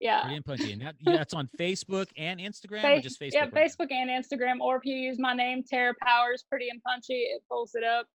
Yeah. 0.01 0.21
Pretty 0.23 0.37
and 0.37 0.45
Punchy, 0.45 0.73
and 0.73 0.83
that, 0.83 0.95
that's 1.05 1.33
on 1.35 1.49
Facebook 1.59 2.09
and 2.19 2.39
Instagram, 2.39 2.85
or 2.85 3.01
just 3.01 3.19
Facebook. 3.19 3.33
yeah, 3.33 3.41
right 3.41 3.55
now? 3.55 3.61
Facebook 3.61 3.91
and 3.91 4.11
Instagram. 4.11 4.61
Or 4.61 4.77
if 4.77 4.85
you 4.85 4.95
use 4.95 5.19
my 5.19 5.33
name, 5.33 5.63
Tara 5.69 5.95
Powers, 6.03 6.45
Pretty 6.49 6.69
and 6.69 6.83
Punchy, 6.83 7.15
it 7.15 7.43
pulls 7.51 7.75
it 7.75 7.83
up. 7.83 8.07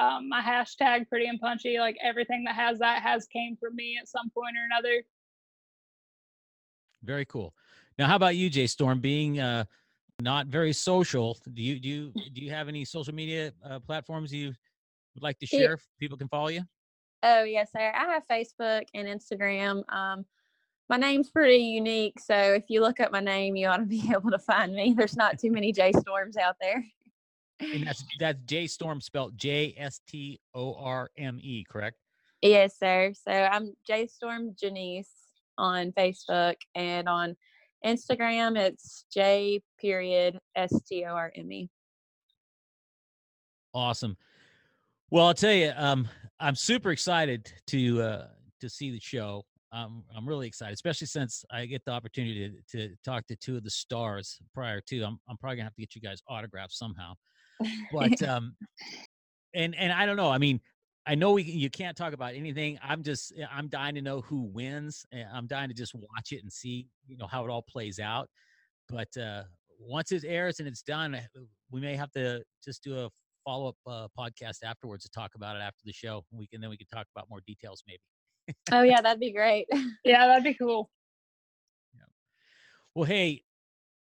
Um, 0.00 0.28
my 0.28 0.40
hashtag, 0.40 1.08
Pretty 1.08 1.26
and 1.26 1.40
Punchy, 1.40 1.78
like 1.78 1.96
everything 2.02 2.44
that 2.44 2.54
has 2.56 2.78
that 2.80 3.02
has 3.02 3.26
came 3.26 3.56
from 3.56 3.76
me 3.76 3.96
at 4.00 4.08
some 4.08 4.30
point 4.30 4.56
or 4.56 4.64
another. 4.72 5.02
Very 7.04 7.24
cool. 7.24 7.54
Now, 7.98 8.06
how 8.06 8.16
about 8.16 8.36
you, 8.36 8.50
Jay 8.50 8.66
Storm? 8.66 9.00
Being 9.00 9.38
uh, 9.40 9.64
not 10.20 10.46
very 10.48 10.72
social, 10.72 11.38
do 11.54 11.62
you 11.62 11.78
do 11.78 11.88
you 11.88 12.12
do 12.32 12.40
you 12.42 12.50
have 12.50 12.68
any 12.68 12.84
social 12.84 13.14
media 13.14 13.52
uh, 13.64 13.78
platforms 13.80 14.32
you 14.32 14.52
would 15.14 15.22
like 15.22 15.38
to 15.40 15.46
Yeah. 15.52 15.58
share? 15.58 15.78
People 16.00 16.18
can 16.18 16.28
follow 16.28 16.48
you. 16.48 16.62
Oh 17.22 17.42
yes, 17.44 17.70
sir. 17.72 17.92
I 17.94 18.12
have 18.12 18.22
Facebook 18.28 18.82
and 18.94 19.06
Instagram. 19.08 19.82
Um, 19.92 20.24
my 20.88 20.96
name's 20.96 21.30
pretty 21.30 21.62
unique, 21.62 22.18
so 22.18 22.34
if 22.34 22.64
you 22.68 22.80
look 22.80 23.00
up 23.00 23.12
my 23.12 23.20
name, 23.20 23.56
you 23.56 23.68
ought 23.68 23.78
to 23.78 23.84
be 23.86 24.10
able 24.10 24.30
to 24.30 24.38
find 24.38 24.74
me. 24.74 24.94
There's 24.96 25.16
not 25.16 25.38
too 25.38 25.50
many 25.50 25.72
J 25.72 25.92
Storms 25.92 26.36
out 26.36 26.56
there. 26.60 26.84
And 27.60 27.86
that's 27.86 28.04
that's 28.20 28.38
Jay 28.46 28.66
Storm 28.66 29.00
spelled 29.00 29.36
J 29.36 29.74
S 29.76 30.00
T 30.06 30.40
O 30.54 30.74
R 30.74 31.10
M 31.18 31.38
E, 31.42 31.64
correct? 31.68 31.96
Yes, 32.40 32.78
sir. 32.78 33.12
So 33.14 33.32
I'm 33.32 33.74
J 33.86 34.06
Storm 34.06 34.54
Janice 34.58 35.10
on 35.56 35.92
Facebook 35.92 36.54
and 36.76 37.08
on 37.08 37.36
Instagram 37.84 38.56
it's 38.56 39.04
J 39.12 39.60
period 39.80 40.38
S 40.54 40.72
T 40.86 41.04
O 41.04 41.10
R 41.14 41.32
M 41.34 41.50
E. 41.50 41.68
Awesome. 43.74 44.16
Well, 45.10 45.26
I'll 45.26 45.34
tell 45.34 45.52
you, 45.52 45.72
um, 45.76 46.08
I'm 46.38 46.54
super 46.54 46.90
excited 46.90 47.52
to 47.68 48.02
uh, 48.02 48.26
to 48.60 48.68
see 48.68 48.90
the 48.90 49.00
show. 49.00 49.44
Um, 49.72 50.04
I'm 50.16 50.26
really 50.26 50.46
excited, 50.46 50.74
especially 50.74 51.06
since 51.06 51.44
I 51.50 51.66
get 51.66 51.84
the 51.84 51.90
opportunity 51.90 52.50
to, 52.70 52.88
to 52.88 52.94
talk 53.04 53.26
to 53.26 53.36
two 53.36 53.56
of 53.56 53.64
the 53.64 53.70
stars 53.70 54.38
prior 54.54 54.80
to. 54.88 55.02
I'm 55.02 55.18
I'm 55.28 55.36
probably 55.36 55.56
gonna 55.56 55.64
have 55.66 55.74
to 55.74 55.82
get 55.82 55.94
you 55.94 56.00
guys 56.00 56.22
autographs 56.28 56.78
somehow. 56.78 57.14
But 57.92 58.22
um, 58.22 58.54
and 59.54 59.74
and 59.74 59.92
I 59.92 60.06
don't 60.06 60.16
know. 60.16 60.30
I 60.30 60.38
mean, 60.38 60.60
I 61.06 61.14
know 61.14 61.32
we 61.32 61.42
you 61.42 61.70
can't 61.70 61.96
talk 61.96 62.12
about 62.12 62.34
anything. 62.34 62.78
I'm 62.82 63.02
just 63.02 63.32
I'm 63.50 63.68
dying 63.68 63.94
to 63.96 64.02
know 64.02 64.20
who 64.20 64.42
wins. 64.42 65.04
and 65.10 65.26
I'm 65.32 65.46
dying 65.46 65.68
to 65.68 65.74
just 65.74 65.94
watch 65.94 66.32
it 66.32 66.42
and 66.42 66.52
see 66.52 66.86
you 67.06 67.16
know 67.16 67.26
how 67.26 67.44
it 67.44 67.50
all 67.50 67.62
plays 67.62 67.98
out. 67.98 68.28
But 68.88 69.08
uh, 69.16 69.42
once 69.80 70.12
it 70.12 70.24
airs 70.26 70.60
and 70.60 70.68
it's 70.68 70.82
done, 70.82 71.14
uh, 71.14 71.20
we 71.70 71.80
may 71.80 71.96
have 71.96 72.12
to 72.12 72.42
just 72.64 72.82
do 72.84 72.98
a 72.98 73.10
follow 73.44 73.68
up 73.68 73.76
uh, 73.86 74.08
podcast 74.18 74.58
afterwards 74.64 75.04
to 75.04 75.10
talk 75.10 75.32
about 75.34 75.56
it 75.56 75.60
after 75.60 75.80
the 75.84 75.92
show. 75.92 76.24
We 76.30 76.46
can 76.46 76.60
then 76.60 76.70
we 76.70 76.76
can 76.76 76.86
talk 76.86 77.06
about 77.14 77.28
more 77.30 77.40
details 77.46 77.82
maybe. 77.86 78.00
Oh 78.72 78.82
yeah, 78.82 79.00
that'd 79.00 79.20
be 79.20 79.32
great. 79.32 79.66
Yeah, 80.04 80.26
that'd 80.26 80.44
be 80.44 80.54
cool. 80.54 80.90
Well, 82.94 83.04
hey, 83.04 83.42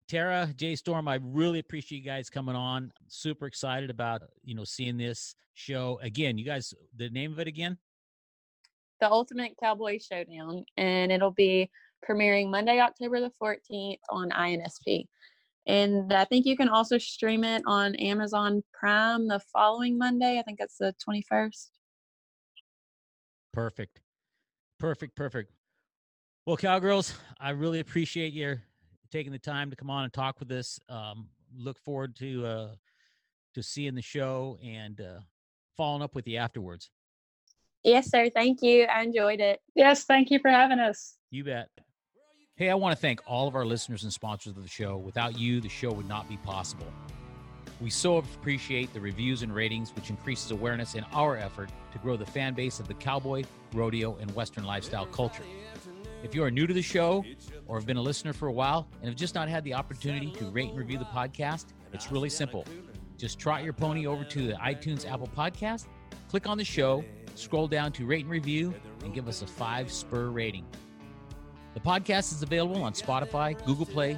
Tara, 0.09 0.53
Jay 0.57 0.77
Storm, 0.77 1.09
I 1.09 1.19
really 1.21 1.59
appreciate 1.59 1.99
you 1.99 2.05
guys 2.05 2.31
coming 2.31 2.55
on. 2.55 2.93
Super 3.09 3.47
excited 3.47 3.91
about 3.91 4.23
uh, 4.23 4.27
you 4.45 4.55
know 4.55 4.65
seeing 4.65 4.97
this 4.97 5.35
show 5.55 5.99
again. 6.03 6.39
You 6.39 6.45
guys, 6.45 6.73
the 6.97 7.11
name 7.11 7.33
of 7.33 7.41
it 7.41 7.49
again? 7.49 7.79
the 9.01 9.11
Ultimate 9.11 9.57
Cowboy 9.61 9.99
Showdown, 9.99 10.65
and 10.77 11.13
it'll 11.13 11.33
be 11.33 11.71
premiering 12.09 12.51
Monday, 12.51 12.81
October 12.81 13.21
the 13.21 13.33
14th 13.43 13.99
on 14.11 14.31
INSP. 14.31 15.07
And 15.67 16.13
I 16.13 16.25
think 16.25 16.47
you 16.47 16.57
can 16.57 16.69
also 16.69 16.97
stream 16.97 17.43
it 17.43 17.63
on 17.67 17.97
Amazon 17.97 18.63
Prime 18.73 19.27
the 19.27 19.41
following 19.53 19.99
Monday. 19.99 20.39
I 20.39 20.43
think 20.43 20.59
it's 20.61 20.79
the 20.79 20.95
21st. 21.07 21.71
Perfect. 23.53 24.01
Perfect. 24.79 25.17
Perfect. 25.17 25.53
Well, 26.47 26.57
Cowgirls, 26.57 27.15
I 27.41 27.51
really 27.51 27.81
appreciate 27.81 28.33
your 28.33 28.63
taking 29.11 29.33
the 29.33 29.39
time 29.39 29.71
to 29.71 29.77
come 29.77 29.91
on 29.91 30.05
and 30.05 30.13
talk 30.13 30.39
with 30.39 30.51
us. 30.53 30.79
Um, 30.89 31.29
look 31.57 31.79
forward 31.79 32.15
to 32.17 32.47
uh, 32.47 32.69
to 33.55 33.63
seeing 33.63 33.95
the 33.95 34.03
show 34.03 34.59
and 34.63 35.01
uh, 35.01 35.21
following 35.77 36.03
up 36.03 36.15
with 36.15 36.29
you 36.29 36.37
afterwards. 36.37 36.91
Yes, 37.83 38.11
sir. 38.11 38.31
Thank 38.31 38.63
you. 38.63 38.85
I 38.85 39.03
enjoyed 39.03 39.41
it. 39.41 39.61
Yes, 39.75 40.05
thank 40.05 40.31
you 40.31 40.39
for 40.41 40.51
having 40.51 40.79
us. 40.79 41.17
You 41.31 41.45
bet. 41.45 41.69
Hey, 42.57 42.71
I 42.71 42.75
want 42.75 42.97
to 42.97 43.01
thank 43.01 43.21
all 43.27 43.47
of 43.47 43.55
our 43.55 43.65
listeners 43.65 44.03
and 44.03 44.13
sponsors 44.13 44.57
of 44.57 44.63
the 44.63 44.69
show. 44.69 44.97
Without 44.97 45.39
you, 45.39 45.61
the 45.61 45.69
show 45.69 45.93
would 45.93 46.09
not 46.09 46.29
be 46.29 46.37
possible. 46.39 46.87
We 47.81 47.91
so 47.91 48.17
appreciate 48.17 48.93
the 48.95 49.01
reviews 49.01 49.43
and 49.43 49.55
ratings, 49.55 49.95
which 49.95 50.09
increases 50.09 50.51
awareness 50.51 50.95
in 50.95 51.05
our 51.13 51.37
effort 51.37 51.71
to 51.93 51.99
grow 51.99 52.17
the 52.17 52.25
fan 52.25 52.55
base 52.55 52.81
of 52.81 52.89
the 52.89 52.95
cowboy, 52.95 53.45
rodeo, 53.75 54.17
and 54.17 54.35
Western 54.35 54.65
lifestyle 54.65 55.07
culture. 55.07 55.45
If 56.23 56.35
you 56.35 56.43
are 56.43 56.51
new 56.51 56.67
to 56.67 56.73
the 56.73 56.83
show 56.83 57.25
or 57.67 57.77
have 57.77 57.87
been 57.87 57.99
a 57.99 58.03
listener 58.03 58.33
for 58.33 58.49
a 58.49 58.53
while 58.53 58.89
and 59.01 59.09
have 59.09 59.17
just 59.17 59.35
not 59.35 59.49
had 59.49 59.63
the 59.65 59.75
opportunity 59.75 60.31
to 60.33 60.47
rate 60.47 60.71
and 60.71 60.79
review 60.79 60.99
the 60.99 61.05
podcast, 61.05 61.67
It's 61.93 62.11
really 62.11 62.31
simple. 62.31 62.65
Just 63.17 63.39
trot 63.39 63.63
your 63.63 63.73
pony 63.73 64.07
over 64.07 64.25
to 64.25 64.47
the 64.47 64.55
iTunes 64.55 65.11
Apple 65.11 65.29
Podcast, 65.37 65.87
click 66.29 66.47
on 66.47 66.59
the 66.59 66.65
show, 66.65 67.05
scroll 67.35 67.69
down 67.69 67.93
to 67.93 68.07
rate 68.07 68.23
and 68.23 68.31
review, 68.31 68.75
and 69.05 69.15
give 69.15 69.29
us 69.29 69.43
a 69.43 69.47
five 69.47 69.91
spur 69.91 70.29
rating. 70.29 70.67
The 71.77 71.83
podcast 71.83 72.33
is 72.33 72.43
available 72.43 72.83
on 72.83 72.95
Spotify, 72.95 73.55
Google 73.67 73.85
Play, 73.85 74.17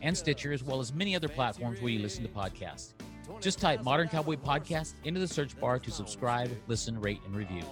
and 0.00 0.16
Stitcher, 0.16 0.52
as 0.52 0.62
well 0.62 0.78
as 0.78 0.94
many 0.94 1.16
other 1.16 1.26
platforms 1.26 1.80
where 1.80 1.90
you 1.90 1.98
listen 1.98 2.22
to 2.22 2.28
podcasts. 2.28 2.92
Just 3.40 3.58
type 3.58 3.82
Modern 3.82 4.06
Cowboy 4.06 4.36
Podcast 4.36 4.94
into 5.02 5.18
the 5.18 5.26
search 5.26 5.58
bar 5.58 5.80
to 5.80 5.90
subscribe, 5.90 6.56
listen, 6.68 7.00
rate, 7.00 7.20
and 7.26 7.34
review. 7.34 7.64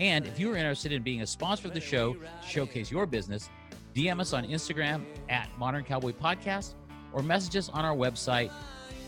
And 0.00 0.26
if 0.26 0.40
you 0.40 0.52
are 0.52 0.56
interested 0.56 0.90
in 0.90 1.04
being 1.04 1.22
a 1.22 1.26
sponsor 1.26 1.68
of 1.68 1.74
the 1.74 1.80
show 1.80 2.14
to 2.14 2.20
showcase 2.44 2.90
your 2.90 3.06
business, 3.06 3.48
DM 3.94 4.18
us 4.18 4.32
on 4.32 4.44
Instagram 4.44 5.04
at 5.28 5.48
Modern 5.56 5.84
Cowboy 5.84 6.10
Podcast 6.10 6.74
or 7.12 7.22
message 7.22 7.54
us 7.54 7.68
on 7.68 7.84
our 7.84 7.94
website, 7.94 8.50